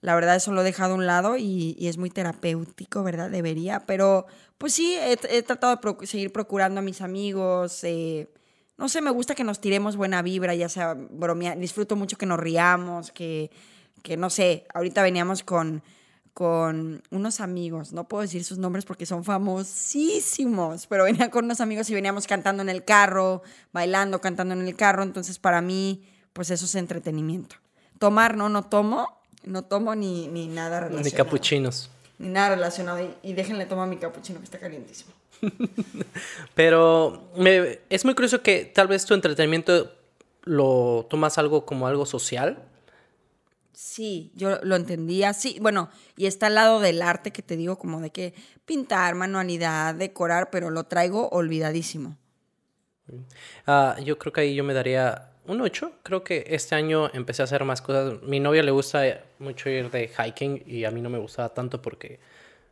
La 0.00 0.14
verdad 0.14 0.36
eso 0.36 0.52
lo 0.52 0.60
he 0.60 0.64
dejado 0.64 0.92
a 0.92 0.96
un 0.96 1.06
lado 1.06 1.36
y, 1.36 1.76
es 1.80 1.98
muy 1.98 2.10
terapéutico, 2.10 3.02
¿verdad? 3.02 3.30
Debería, 3.30 3.80
pero 3.86 4.26
pues 4.58 4.74
sí, 4.74 4.96
he, 5.00 5.42
tratado 5.42 5.76
de 5.76 6.06
seguir 6.06 6.32
procurando 6.32 6.80
a 6.80 6.82
mis 6.82 7.00
amigos. 7.00 7.82
Eh, 7.82 8.28
no 8.76 8.88
sé, 8.88 9.00
me 9.00 9.10
gusta 9.10 9.34
que 9.34 9.42
nos 9.42 9.60
tiremos 9.60 9.96
buena 9.96 10.22
vibra, 10.22 10.54
ya 10.54 10.68
sea 10.68 10.94
bromear. 10.94 11.58
Disfruto 11.58 11.96
mucho 11.96 12.16
que 12.16 12.26
nos 12.26 12.38
riamos, 12.38 13.10
que, 13.10 13.50
que 14.02 14.16
no 14.16 14.30
sé, 14.30 14.66
ahorita 14.72 15.02
veníamos 15.02 15.42
con 15.42 15.82
con 16.38 17.02
unos 17.10 17.40
amigos, 17.40 17.92
no 17.92 18.06
puedo 18.06 18.22
decir 18.22 18.44
sus 18.44 18.58
nombres 18.58 18.84
porque 18.84 19.06
son 19.06 19.24
famosísimos, 19.24 20.86
pero 20.86 21.02
venía 21.02 21.32
con 21.32 21.46
unos 21.46 21.60
amigos 21.60 21.90
y 21.90 21.94
veníamos 21.94 22.28
cantando 22.28 22.62
en 22.62 22.68
el 22.68 22.84
carro, 22.84 23.42
bailando, 23.72 24.20
cantando 24.20 24.54
en 24.54 24.64
el 24.64 24.76
carro, 24.76 25.02
entonces 25.02 25.40
para 25.40 25.60
mí, 25.60 26.04
pues 26.32 26.52
eso 26.52 26.66
es 26.66 26.76
entretenimiento. 26.76 27.56
Tomar, 27.98 28.36
no, 28.36 28.48
no 28.48 28.62
tomo, 28.62 29.20
no 29.42 29.62
tomo 29.62 29.96
ni, 29.96 30.28
ni 30.28 30.46
nada 30.46 30.78
relacionado. 30.78 31.10
Ni 31.10 31.10
capuchinos. 31.10 31.90
Ni 32.20 32.28
nada 32.28 32.50
relacionado, 32.50 33.00
y, 33.20 33.32
déjenle 33.32 33.66
tomar 33.66 33.88
mi 33.88 33.96
capuchino 33.96 34.38
que 34.38 34.44
está 34.44 34.60
calientísimo. 34.60 35.10
pero 36.54 37.32
es 37.90 38.04
muy 38.04 38.14
curioso 38.14 38.42
que 38.42 38.64
tal 38.64 38.86
vez 38.86 39.04
tu 39.06 39.14
entretenimiento 39.14 39.92
lo 40.44 41.04
tomas 41.10 41.36
algo 41.36 41.66
como 41.66 41.88
algo 41.88 42.06
social 42.06 42.62
Sí, 43.80 44.32
yo 44.34 44.58
lo 44.64 44.74
entendía, 44.74 45.32
sí, 45.32 45.58
bueno, 45.60 45.88
y 46.16 46.26
está 46.26 46.48
al 46.48 46.56
lado 46.56 46.80
del 46.80 47.00
arte 47.00 47.30
que 47.30 47.42
te 47.42 47.56
digo, 47.56 47.78
como 47.78 48.00
de 48.00 48.10
que 48.10 48.34
pintar, 48.66 49.14
manualidad, 49.14 49.94
decorar, 49.94 50.50
pero 50.50 50.70
lo 50.70 50.82
traigo 50.82 51.28
olvidadísimo. 51.28 52.16
Ah, 53.68 53.94
yo 54.02 54.18
creo 54.18 54.32
que 54.32 54.40
ahí 54.40 54.56
yo 54.56 54.64
me 54.64 54.74
daría 54.74 55.30
un 55.46 55.60
8. 55.60 55.92
Creo 56.02 56.24
que 56.24 56.44
este 56.48 56.74
año 56.74 57.08
empecé 57.14 57.42
a 57.42 57.44
hacer 57.44 57.62
más 57.62 57.80
cosas. 57.80 58.20
Mi 58.24 58.40
novia 58.40 58.64
le 58.64 58.72
gusta 58.72 59.24
mucho 59.38 59.70
ir 59.70 59.92
de 59.92 60.08
hiking 60.08 60.64
y 60.66 60.84
a 60.84 60.90
mí 60.90 61.00
no 61.00 61.08
me 61.08 61.18
gustaba 61.18 61.50
tanto 61.50 61.80
porque, 61.80 62.18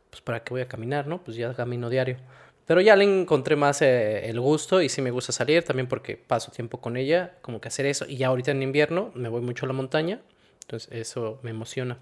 pues, 0.09 0.21
¿para 0.21 0.43
qué 0.43 0.49
voy 0.49 0.61
a 0.61 0.67
caminar, 0.67 1.07
no? 1.07 1.23
Pues 1.23 1.37
ya 1.37 1.53
camino 1.53 1.89
diario. 1.89 2.17
Pero 2.65 2.81
ya 2.81 2.97
le 2.97 3.05
encontré 3.05 3.55
más 3.55 3.81
eh, 3.81 4.29
el 4.29 4.41
gusto 4.41 4.81
y 4.81 4.89
sí 4.89 5.01
me 5.01 5.11
gusta 5.11 5.31
salir 5.31 5.63
también 5.63 5.87
porque 5.87 6.17
paso 6.17 6.51
tiempo 6.51 6.81
con 6.81 6.97
ella, 6.97 7.37
como 7.41 7.61
que 7.61 7.69
hacer 7.69 7.85
eso. 7.85 8.05
Y 8.05 8.17
ya 8.17 8.27
ahorita 8.27 8.51
en 8.51 8.61
invierno 8.61 9.13
me 9.15 9.29
voy 9.29 9.39
mucho 9.39 9.65
a 9.65 9.67
la 9.67 9.73
montaña 9.73 10.19
entonces 10.67 10.89
eso 10.91 11.39
me 11.43 11.51
emociona. 11.51 11.97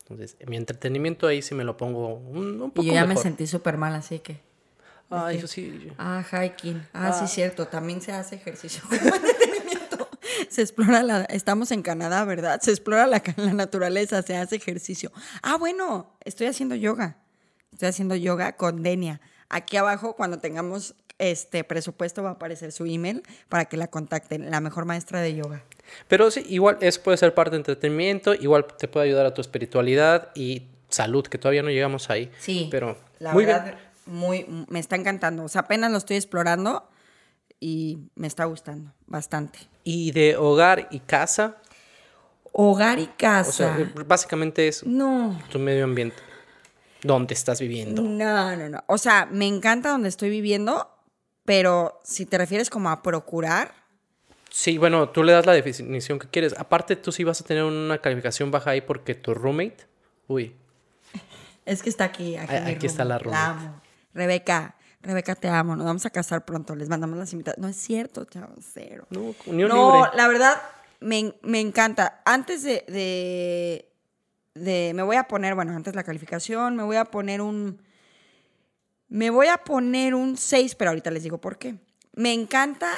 Entonces 0.00 0.36
mi 0.46 0.56
entretenimiento 0.56 1.26
ahí 1.26 1.42
sí 1.42 1.54
me 1.54 1.64
lo 1.64 1.76
pongo 1.76 2.14
un, 2.14 2.70
poco 2.70 2.82
Y 2.82 2.86
yo 2.86 2.94
ya 2.94 3.04
me 3.04 3.16
sentí 3.16 3.46
súper 3.46 3.76
mal, 3.76 3.94
así 3.94 4.20
que... 4.20 4.40
Ah, 5.10 5.30
eso 5.32 5.46
sí. 5.46 5.92
Ah, 5.98 6.24
hiking. 6.24 6.82
Ah, 6.94 7.12
sí, 7.12 7.24
ah. 7.24 7.26
cierto. 7.26 7.66
También 7.66 8.00
se 8.00 8.12
hace 8.12 8.36
ejercicio 8.36 8.82
entretenimiento. 8.90 10.08
Se 10.48 10.62
explora 10.62 11.02
la... 11.02 11.24
Estamos 11.24 11.72
en 11.72 11.82
Canadá, 11.82 12.24
¿verdad? 12.24 12.60
Se 12.62 12.70
explora 12.70 13.06
la, 13.06 13.22
la 13.36 13.52
naturaleza, 13.52 14.22
se 14.22 14.34
hace 14.34 14.56
ejercicio. 14.56 15.12
Ah, 15.42 15.58
bueno, 15.58 16.16
estoy 16.24 16.46
haciendo 16.46 16.76
yoga. 16.76 17.18
Estoy 17.70 17.88
haciendo 17.88 18.16
yoga 18.16 18.56
con 18.56 18.82
Denia. 18.82 19.20
Aquí 19.50 19.76
abajo, 19.76 20.16
cuando 20.16 20.38
tengamos 20.38 20.94
este 21.20 21.62
presupuesto, 21.64 22.22
va 22.22 22.30
a 22.30 22.32
aparecer 22.32 22.72
su 22.72 22.86
email 22.86 23.22
para 23.48 23.66
que 23.66 23.76
la 23.76 23.86
contacten. 23.88 24.50
La 24.50 24.60
mejor 24.60 24.86
maestra 24.86 25.20
de 25.20 25.34
yoga. 25.34 25.62
Pero 26.08 26.30
sí, 26.30 26.44
igual 26.48 26.78
eso 26.80 27.02
puede 27.02 27.16
ser 27.16 27.34
parte 27.34 27.52
de 27.52 27.58
entretenimiento, 27.58 28.34
igual 28.34 28.66
te 28.66 28.88
puede 28.88 29.06
ayudar 29.06 29.26
a 29.26 29.34
tu 29.34 29.40
espiritualidad 29.40 30.30
y 30.34 30.62
salud, 30.88 31.26
que 31.26 31.38
todavía 31.38 31.62
no 31.62 31.70
llegamos 31.70 32.10
ahí. 32.10 32.30
Sí, 32.38 32.68
pero 32.70 32.96
la 33.18 33.32
muy 33.32 33.44
verdad, 33.44 33.78
muy, 34.06 34.46
me 34.68 34.78
está 34.78 34.96
encantando. 34.96 35.44
O 35.44 35.48
sea, 35.48 35.62
apenas 35.62 35.90
lo 35.90 35.98
estoy 35.98 36.16
explorando 36.16 36.88
y 37.60 37.98
me 38.14 38.26
está 38.26 38.46
gustando 38.46 38.92
bastante. 39.06 39.58
¿Y 39.84 40.12
de 40.12 40.36
hogar 40.36 40.88
y 40.90 41.00
casa? 41.00 41.58
Hogar 42.52 42.98
y 42.98 43.06
casa. 43.06 43.48
O 43.48 43.52
sea, 43.52 43.92
básicamente 44.06 44.66
es 44.66 44.84
no. 44.84 45.40
tu 45.50 45.58
medio 45.58 45.84
ambiente. 45.84 46.16
¿Dónde 47.02 47.34
estás 47.34 47.60
viviendo? 47.60 48.02
No, 48.02 48.56
no, 48.56 48.68
no. 48.68 48.84
O 48.86 48.98
sea, 48.98 49.26
me 49.30 49.46
encanta 49.46 49.90
donde 49.90 50.08
estoy 50.08 50.28
viviendo, 50.28 50.90
pero 51.50 51.98
si 52.04 52.26
te 52.26 52.38
refieres 52.38 52.70
como 52.70 52.90
a 52.90 53.02
procurar, 53.02 53.74
Sí, 54.52 54.78
bueno, 54.78 55.08
tú 55.08 55.24
le 55.24 55.32
das 55.32 55.46
la 55.46 55.52
definición 55.52 56.20
que 56.20 56.28
quieres. 56.28 56.54
Aparte, 56.56 56.94
tú 56.94 57.10
sí 57.10 57.24
vas 57.24 57.40
a 57.40 57.44
tener 57.44 57.64
una 57.64 57.98
calificación 57.98 58.52
baja 58.52 58.70
ahí 58.70 58.80
porque 58.80 59.16
tu 59.16 59.34
roommate, 59.34 59.78
uy. 60.28 60.54
Es 61.66 61.82
que 61.82 61.88
está 61.88 62.04
aquí. 62.04 62.36
Aquí, 62.36 62.54
aquí 62.54 62.86
está 62.86 63.04
la 63.04 63.18
roommate. 63.18 63.42
La 63.42 63.50
amo. 63.50 63.80
Rebeca, 64.14 64.76
Rebeca, 65.02 65.34
te 65.34 65.48
amo. 65.48 65.74
Nos 65.74 65.86
vamos 65.86 66.06
a 66.06 66.10
casar 66.10 66.44
pronto. 66.44 66.76
Les 66.76 66.88
mandamos 66.88 67.16
las 67.16 67.32
invitaciones. 67.32 67.62
No 67.62 67.68
es 67.68 67.76
cierto, 67.76 68.24
chavo, 68.26 68.54
cero. 68.60 69.06
No, 69.10 69.34
unión 69.46 69.70
no 69.70 70.08
la 70.14 70.28
verdad, 70.28 70.60
me, 71.00 71.32
encanta. 71.60 72.22
Antes 72.24 72.62
de, 72.62 72.84
de, 72.86 73.92
de. 74.54 74.92
Me 74.94 75.02
voy 75.02 75.16
a 75.16 75.24
poner, 75.24 75.56
bueno, 75.56 75.72
antes 75.74 75.96
la 75.96 76.04
calificación, 76.04 76.76
me 76.76 76.84
voy 76.84 76.96
a 76.96 77.06
poner 77.06 77.40
un. 77.40 77.82
Me 79.10 79.30
voy 79.30 79.48
a 79.48 79.58
poner 79.58 80.14
un 80.14 80.36
6, 80.36 80.76
pero 80.76 80.90
ahorita 80.90 81.10
les 81.10 81.24
digo 81.24 81.40
por 81.40 81.58
qué. 81.58 81.74
Me 82.14 82.32
encanta 82.32 82.92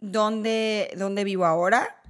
dónde, 0.00 0.92
dónde 0.96 1.22
vivo 1.22 1.46
ahora, 1.46 2.02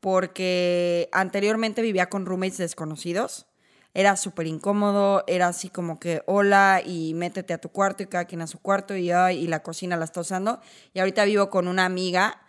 porque 0.00 1.08
anteriormente 1.12 1.80
vivía 1.80 2.10
con 2.10 2.26
roommates 2.26 2.58
desconocidos. 2.58 3.46
era 3.94 4.16
súper 4.16 4.48
incómodo, 4.48 5.22
era 5.28 5.46
así 5.46 5.68
como 5.68 6.00
que 6.00 6.22
hola 6.26 6.82
y 6.84 7.14
métete 7.14 7.52
a 7.52 7.58
tu 7.58 7.68
cuarto 7.68 8.02
y 8.02 8.06
cada 8.06 8.24
quien 8.24 8.42
a 8.42 8.46
su 8.48 8.58
cuarto 8.58 8.96
y, 8.96 9.12
y 9.12 9.46
la 9.46 9.62
cocina 9.62 9.96
la 9.96 10.04
está 10.04 10.22
usando. 10.22 10.60
Y 10.92 10.98
ahorita 10.98 11.24
vivo 11.24 11.50
con 11.50 11.68
una 11.68 11.84
amiga, 11.84 12.42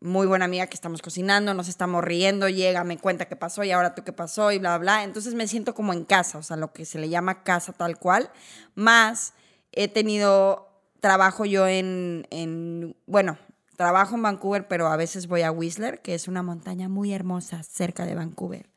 muy 0.00 0.26
buena 0.26 0.46
amiga 0.46 0.66
que 0.66 0.74
estamos 0.74 1.00
cocinando, 1.00 1.54
nos 1.54 1.68
estamos 1.68 2.02
riendo, 2.02 2.48
llega, 2.48 2.82
me 2.82 2.98
cuenta 2.98 3.26
qué 3.26 3.36
pasó 3.36 3.62
y 3.62 3.70
ahora 3.70 3.94
tú 3.94 4.02
qué 4.02 4.12
pasó 4.12 4.50
y 4.50 4.58
bla, 4.58 4.78
bla. 4.78 5.04
Entonces 5.04 5.34
me 5.34 5.46
siento 5.46 5.76
como 5.76 5.92
en 5.92 6.04
casa, 6.04 6.38
o 6.38 6.42
sea, 6.42 6.56
lo 6.56 6.72
que 6.72 6.84
se 6.84 6.98
le 6.98 7.08
llama 7.08 7.44
casa 7.44 7.72
tal 7.72 7.98
cual. 7.98 8.30
Más 8.74 9.32
he 9.76 9.88
tenido 9.88 10.68
trabajo 11.00 11.44
yo 11.44 11.68
en, 11.68 12.26
en 12.30 12.96
bueno, 13.06 13.38
trabajo 13.76 14.16
en 14.16 14.22
Vancouver, 14.22 14.66
pero 14.66 14.88
a 14.88 14.96
veces 14.96 15.28
voy 15.28 15.42
a 15.42 15.52
Whistler, 15.52 16.00
que 16.00 16.14
es 16.14 16.26
una 16.26 16.42
montaña 16.42 16.88
muy 16.88 17.12
hermosa 17.12 17.62
cerca 17.62 18.04
de 18.06 18.14
Vancouver. 18.14 18.68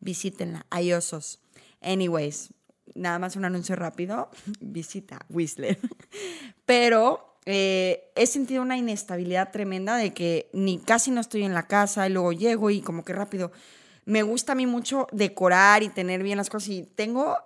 Visítenla, 0.00 0.66
hay 0.70 0.92
osos. 0.92 1.40
Anyways, 1.80 2.52
nada 2.94 3.18
más 3.18 3.36
un 3.36 3.44
anuncio 3.44 3.76
rápido, 3.76 4.30
visita 4.60 5.20
Whistler. 5.30 5.78
Pero 6.66 7.38
eh, 7.46 8.12
he 8.14 8.26
sentido 8.26 8.62
una 8.62 8.76
inestabilidad 8.76 9.50
tremenda 9.50 9.96
de 9.96 10.12
que 10.12 10.50
ni 10.52 10.78
casi 10.78 11.10
no 11.10 11.20
estoy 11.20 11.44
en 11.44 11.54
la 11.54 11.66
casa 11.66 12.06
y 12.06 12.12
luego 12.12 12.32
llego 12.32 12.70
y 12.70 12.82
como 12.82 13.04
que 13.04 13.12
rápido. 13.12 13.52
Me 14.04 14.22
gusta 14.22 14.52
a 14.52 14.54
mí 14.54 14.66
mucho 14.66 15.06
decorar 15.12 15.82
y 15.82 15.88
tener 15.88 16.22
bien 16.22 16.38
las 16.38 16.50
cosas 16.50 16.70
y 16.70 16.82
tengo, 16.82 17.36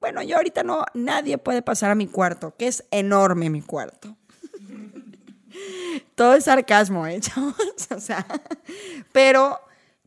bueno, 0.00 0.22
yo 0.22 0.36
ahorita 0.36 0.62
no, 0.62 0.84
nadie 0.94 1.38
puede 1.38 1.62
pasar 1.62 1.90
a 1.90 1.94
mi 1.94 2.06
cuarto, 2.06 2.54
que 2.56 2.66
es 2.66 2.84
enorme 2.90 3.50
mi 3.50 3.60
cuarto. 3.60 4.16
Todo 6.14 6.34
es 6.34 6.44
sarcasmo, 6.44 7.06
¿eh, 7.06 7.20
O 7.94 8.00
sea, 8.00 8.26
pero 9.12 9.60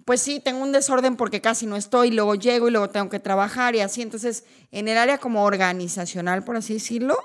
pues 0.05 0.21
sí, 0.21 0.39
tengo 0.39 0.63
un 0.63 0.71
desorden 0.71 1.15
porque 1.15 1.41
casi 1.41 1.65
no 1.65 1.75
estoy, 1.75 2.11
luego 2.11 2.35
llego 2.35 2.67
y 2.67 2.71
luego 2.71 2.89
tengo 2.89 3.09
que 3.09 3.19
trabajar 3.19 3.75
y 3.75 3.81
así. 3.81 4.01
Entonces, 4.01 4.45
en 4.71 4.87
el 4.87 4.97
área 4.97 5.17
como 5.17 5.43
organizacional, 5.43 6.43
por 6.43 6.57
así 6.57 6.73
decirlo, 6.73 7.17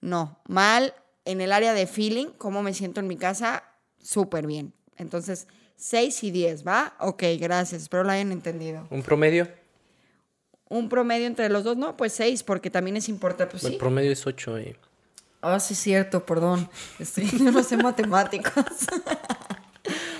no, 0.00 0.40
mal. 0.48 0.94
En 1.26 1.40
el 1.40 1.52
área 1.52 1.72
de 1.72 1.86
feeling, 1.86 2.26
cómo 2.36 2.62
me 2.62 2.74
siento 2.74 3.00
en 3.00 3.06
mi 3.06 3.16
casa, 3.16 3.64
súper 4.02 4.46
bien. 4.46 4.74
Entonces, 4.96 5.46
6 5.76 6.24
y 6.24 6.30
10, 6.30 6.66
¿va? 6.66 6.94
Ok, 7.00 7.22
gracias, 7.38 7.82
espero 7.82 8.04
lo 8.04 8.10
hayan 8.10 8.30
entendido. 8.30 8.86
¿Un 8.90 9.02
promedio? 9.02 9.48
Un 10.68 10.88
promedio 10.88 11.26
entre 11.26 11.48
los 11.48 11.64
dos, 11.64 11.76
no, 11.76 11.96
pues 11.96 12.12
6, 12.14 12.42
porque 12.42 12.70
también 12.70 12.96
es 12.96 13.08
importante. 13.08 13.52
Pues, 13.52 13.64
el 13.64 13.76
promedio 13.76 14.12
es 14.12 14.26
8. 14.26 14.60
Y... 14.60 14.76
Ah, 15.42 15.60
sí, 15.60 15.74
cierto, 15.74 16.24
perdón. 16.24 16.68
Estoy, 16.98 17.30
no 17.40 17.62
sé 17.62 17.76
matemáticas. 17.76 18.64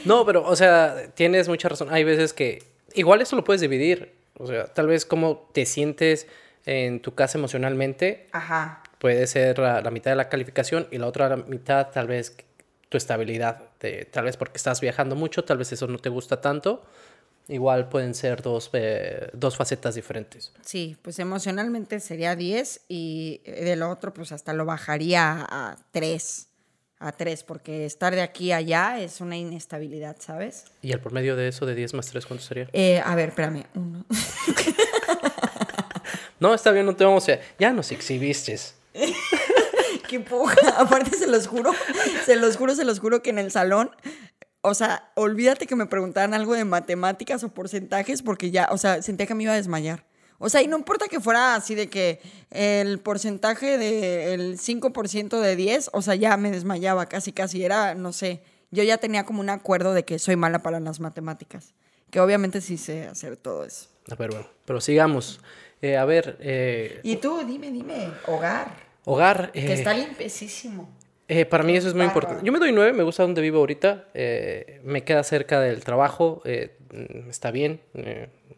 No, 0.04 0.26
pero, 0.26 0.46
o 0.46 0.54
sea, 0.54 1.06
tienes 1.14 1.48
mucha 1.48 1.68
razón. 1.68 1.88
Hay 1.90 2.04
veces 2.04 2.32
que 2.32 2.62
igual 2.94 3.22
eso 3.22 3.36
lo 3.36 3.44
puedes 3.44 3.60
dividir. 3.60 4.12
O 4.36 4.46
sea, 4.46 4.66
tal 4.66 4.86
vez 4.86 5.06
cómo 5.06 5.48
te 5.52 5.64
sientes 5.64 6.26
en 6.66 7.00
tu 7.00 7.14
casa 7.14 7.38
emocionalmente. 7.38 8.28
Ajá. 8.32 8.82
Puede 8.98 9.26
ser 9.26 9.58
la, 9.58 9.90
mitad 9.90 10.10
de 10.10 10.16
la 10.16 10.28
calificación 10.28 10.88
y 10.90 10.98
la 10.98 11.06
otra 11.06 11.36
mitad 11.36 11.90
tal 11.90 12.06
vez 12.06 12.36
tu 12.88 12.96
estabilidad. 12.96 13.62
tal 14.10 14.24
vez 14.24 14.36
porque 14.36 14.56
estás 14.56 14.80
viajando 14.80 15.16
mucho, 15.16 15.44
tal 15.44 15.58
vez 15.58 15.72
eso 15.72 15.86
no 15.86 15.98
te 15.98 16.08
gusta 16.08 16.40
tanto. 16.40 16.84
Igual 17.48 17.88
pueden 17.88 18.14
ser 18.14 18.40
dos, 18.40 18.70
eh, 18.72 19.28
dos 19.34 19.56
facetas 19.56 19.94
diferentes. 19.94 20.52
Sí, 20.64 20.96
pues 21.02 21.18
emocionalmente 21.18 22.00
sería 22.00 22.36
10 22.36 22.82
y 22.88 23.42
del 23.44 23.82
otro 23.82 24.14
pues 24.14 24.32
hasta 24.32 24.54
lo 24.54 24.64
bajaría 24.64 25.46
a 25.48 25.76
3 25.90 26.48
a 27.04 27.12
3, 27.12 27.44
porque 27.44 27.84
estar 27.84 28.14
de 28.14 28.22
aquí 28.22 28.52
a 28.52 28.56
allá 28.56 28.98
es 28.98 29.20
una 29.20 29.36
inestabilidad, 29.36 30.16
¿sabes? 30.20 30.64
¿Y 30.80 30.92
el 30.92 31.00
promedio 31.00 31.36
de 31.36 31.48
eso 31.48 31.66
de 31.66 31.74
10 31.74 31.94
más 31.94 32.06
3 32.06 32.24
cuánto 32.24 32.44
sería? 32.44 32.68
Eh, 32.72 33.02
a 33.04 33.14
ver, 33.14 33.30
espérame, 33.30 33.64
uno. 33.74 34.04
no, 36.40 36.54
está 36.54 36.70
bien, 36.70 36.86
no 36.86 36.96
te 36.96 37.04
vamos 37.04 37.28
a... 37.28 37.38
Ya 37.58 37.72
nos 37.72 37.92
exhibiste. 37.92 38.58
Qué 40.08 40.20
poca. 40.20 40.76
Aparte, 40.78 41.16
se 41.16 41.26
los 41.26 41.46
juro, 41.46 41.72
se 42.24 42.36
los 42.36 42.56
juro, 42.56 42.74
se 42.74 42.84
los 42.84 43.00
juro 43.00 43.22
que 43.22 43.30
en 43.30 43.38
el 43.38 43.50
salón 43.50 43.90
o 44.66 44.72
sea, 44.72 45.10
olvídate 45.14 45.66
que 45.66 45.76
me 45.76 45.84
preguntaran 45.84 46.32
algo 46.32 46.54
de 46.54 46.64
matemáticas 46.64 47.44
o 47.44 47.50
porcentajes 47.50 48.22
porque 48.22 48.50
ya, 48.50 48.68
o 48.72 48.78
sea, 48.78 49.02
sentía 49.02 49.26
que 49.26 49.34
me 49.34 49.42
iba 49.42 49.52
a 49.52 49.56
desmayar. 49.56 50.06
O 50.38 50.48
sea, 50.48 50.62
y 50.62 50.68
no 50.68 50.78
importa 50.78 51.06
que 51.06 51.20
fuera 51.20 51.54
así 51.54 51.74
de 51.74 51.90
que 51.90 52.22
el 52.50 52.98
porcentaje 52.98 53.76
del 53.76 54.58
5% 54.58 55.38
de 55.38 55.56
10, 55.56 55.90
o 55.92 56.00
sea, 56.00 56.14
ya 56.14 56.38
me 56.38 56.50
desmayaba 56.50 57.04
casi, 57.06 57.32
casi. 57.32 57.62
Era, 57.62 57.94
no 57.94 58.14
sé, 58.14 58.40
yo 58.70 58.82
ya 58.82 58.96
tenía 58.96 59.26
como 59.26 59.40
un 59.40 59.50
acuerdo 59.50 59.92
de 59.92 60.06
que 60.06 60.18
soy 60.18 60.36
mala 60.36 60.60
para 60.60 60.80
las 60.80 60.98
matemáticas. 60.98 61.74
Que 62.10 62.20
obviamente 62.20 62.62
sí 62.62 62.78
sé 62.78 63.06
hacer 63.06 63.36
todo 63.36 63.64
eso. 63.66 63.90
A 64.10 64.14
ver, 64.14 64.30
bueno, 64.30 64.48
pero 64.64 64.80
sigamos. 64.80 65.40
Eh, 65.82 65.98
a 65.98 66.06
ver. 66.06 66.38
Eh, 66.40 67.00
y 67.02 67.16
tú, 67.16 67.44
dime, 67.46 67.70
dime, 67.70 68.10
hogar. 68.26 68.74
Hogar. 69.04 69.52
que 69.52 69.74
está 69.74 69.92
limpecísimo. 69.92 70.88
Eh, 71.26 71.46
para 71.46 71.64
mí 71.64 71.76
eso 71.76 71.88
es 71.88 71.94
muy 71.94 72.04
importante. 72.04 72.44
Yo 72.44 72.52
me 72.52 72.58
doy 72.58 72.72
nueve, 72.72 72.92
me 72.92 73.02
gusta 73.02 73.22
donde 73.22 73.40
vivo 73.40 73.58
ahorita. 73.58 74.08
me 74.82 75.04
queda 75.04 75.22
cerca 75.22 75.60
del 75.60 75.82
trabajo, 75.82 76.42
está 77.28 77.50
bien 77.50 77.80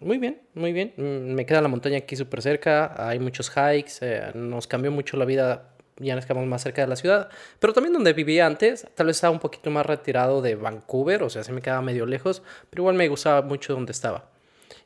muy 0.01 0.19
bien, 0.19 0.41
muy 0.55 0.73
bien. 0.73 0.93
Mm, 0.97 1.35
me 1.35 1.47
queda 1.47 1.61
la 1.61 1.69
montaña 1.69 1.99
aquí 1.99 2.17
súper 2.17 2.43
cerca, 2.43 2.95
hay 3.09 3.19
muchos 3.19 3.51
hikes, 3.51 3.95
eh, 4.01 4.33
nos 4.35 4.67
cambió 4.67 4.91
mucho 4.91 5.17
la 5.17 5.25
vida, 5.25 5.75
ya 5.99 6.15
nos 6.15 6.27
quedamos 6.27 6.47
más 6.47 6.63
cerca 6.63 6.83
de 6.83 6.89
la 6.89 6.97
ciudad, 6.97 7.31
pero 7.59 7.73
también 7.73 7.93
donde 7.93 8.13
vivía 8.13 8.47
antes, 8.47 8.87
tal 8.95 9.07
vez 9.07 9.17
estaba 9.17 9.33
un 9.33 9.41
poquito 9.41 9.71
más 9.71 9.87
retirado 9.87 10.43
de 10.43 10.55
Vancouver, 10.55 11.23
o 11.23 11.31
sea, 11.31 11.45
se 11.45 11.53
me 11.53 11.63
quedaba 11.63 11.83
medio 11.83 12.07
lejos, 12.07 12.43
pero 12.71 12.83
igual 12.83 12.97
me 12.97 13.09
gustaba 13.09 13.43
mucho 13.43 13.75
donde 13.75 13.93
estaba. 13.93 14.31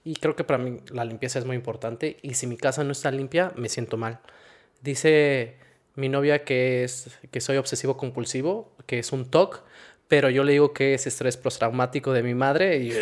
Y 0.05 0.15
creo 0.17 0.37
que 0.37 0.45
para 0.45 0.59
mí 0.59 0.79
la 0.93 1.05
limpieza 1.05 1.39
es 1.39 1.45
muy 1.45 1.57
importante 1.57 2.19
y 2.23 2.35
si 2.35 2.47
mi 2.47 2.57
casa 2.57 2.85
no 2.85 2.93
está 2.93 3.11
limpia, 3.11 3.53
me 3.57 3.69
siento 3.69 3.97
mal. 3.97 4.21
Dice 4.81 5.57
mi 5.95 6.09
novia 6.09 6.45
que, 6.45 6.85
es, 6.85 7.11
que 7.31 7.41
soy 7.41 7.57
obsesivo 7.57 7.97
compulsivo, 7.97 8.75
que 8.87 8.99
es 8.99 9.13
un 9.13 9.31
TOC, 9.31 9.63
pero 10.09 10.29
yo 10.29 10.43
le 10.43 10.53
digo 10.53 10.73
que 10.73 10.95
es 10.95 11.07
estrés 11.07 11.37
postraumático 11.37 12.13
de 12.13 12.23
mi 12.23 12.35
madre 12.35 12.79
y... 12.79 12.93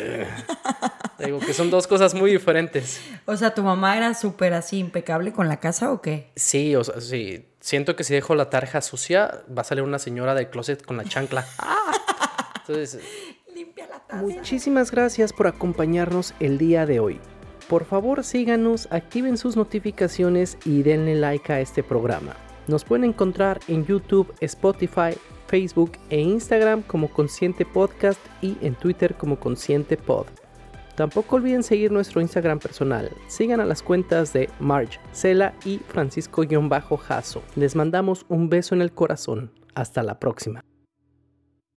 Digo 1.19 1.41
que 1.41 1.53
son 1.53 1.69
dos 1.69 1.89
cosas 1.89 2.15
muy 2.15 2.31
diferentes. 2.31 3.01
O 3.27 3.37
sea, 3.37 3.53
¿tu 3.53 3.63
mamá 3.63 3.97
era 3.97 4.15
súper 4.15 4.55
así 4.55 4.79
impecable 4.79 5.33
con 5.33 5.49
la 5.49 5.59
casa 5.59 5.91
o 5.91 6.01
qué? 6.01 6.31
Sí, 6.37 6.77
o 6.77 6.85
sea, 6.85 7.01
sí. 7.01 7.49
Siento 7.59 7.97
que 7.97 8.05
si 8.05 8.15
dejo 8.15 8.37
la 8.37 8.51
tarja 8.51 8.81
sucia, 8.81 9.43
va 9.51 9.63
a 9.63 9.65
salir 9.65 9.83
una 9.83 9.99
señora 9.99 10.35
del 10.35 10.49
closet 10.49 10.81
con 10.85 10.97
la 10.97 11.05
chancla. 11.05 11.45
Entonces... 12.61 13.01
Limpia 13.53 13.89
la 13.89 13.99
taza. 13.99 14.23
Muchísimas 14.23 14.93
gracias 14.93 15.33
por 15.33 15.49
acompañarnos 15.49 16.35
el 16.39 16.57
día 16.57 16.87
de 16.87 17.01
hoy. 17.01 17.21
Por 17.69 17.85
favor, 17.85 18.23
síganos, 18.23 18.87
activen 18.93 19.37
sus 19.37 19.57
notificaciones 19.57 20.57
y 20.65 20.83
denle 20.85 21.17
like 21.17 21.53
a 21.53 21.61
este 21.61 21.83
programa. 21.83 22.37
Nos 22.69 22.85
pueden 22.85 23.05
encontrar 23.05 23.61
en 23.67 23.85
YouTube, 23.87 24.33
Spotify, 24.41 25.17
Facebook 25.47 25.93
e 26.11 26.21
Instagram 26.21 26.83
como 26.83 27.09
Consciente 27.09 27.65
Podcast 27.65 28.21
y 28.43 28.59
en 28.61 28.75
Twitter 28.75 29.15
como 29.15 29.41
Consciente 29.41 29.97
Pod. 29.97 30.27
Tampoco 30.95 31.37
olviden 31.37 31.63
seguir 31.63 31.93
nuestro 31.93 32.21
Instagram 32.21 32.59
personal. 32.59 33.11
Sigan 33.29 33.61
a 33.61 33.65
las 33.65 33.83
cuentas 33.83 34.33
de 34.33 34.51
Marge, 34.59 34.99
Cela 35.13 35.55
y 35.65 35.79
Francisco-Jaso. 35.79 37.43
Les 37.55 37.77
mandamos 37.77 38.27
un 38.29 38.49
beso 38.49 38.75
en 38.75 38.83
el 38.83 38.93
corazón. 38.93 39.53
Hasta 39.75 40.03
la 40.03 40.19
próxima. 40.19 40.68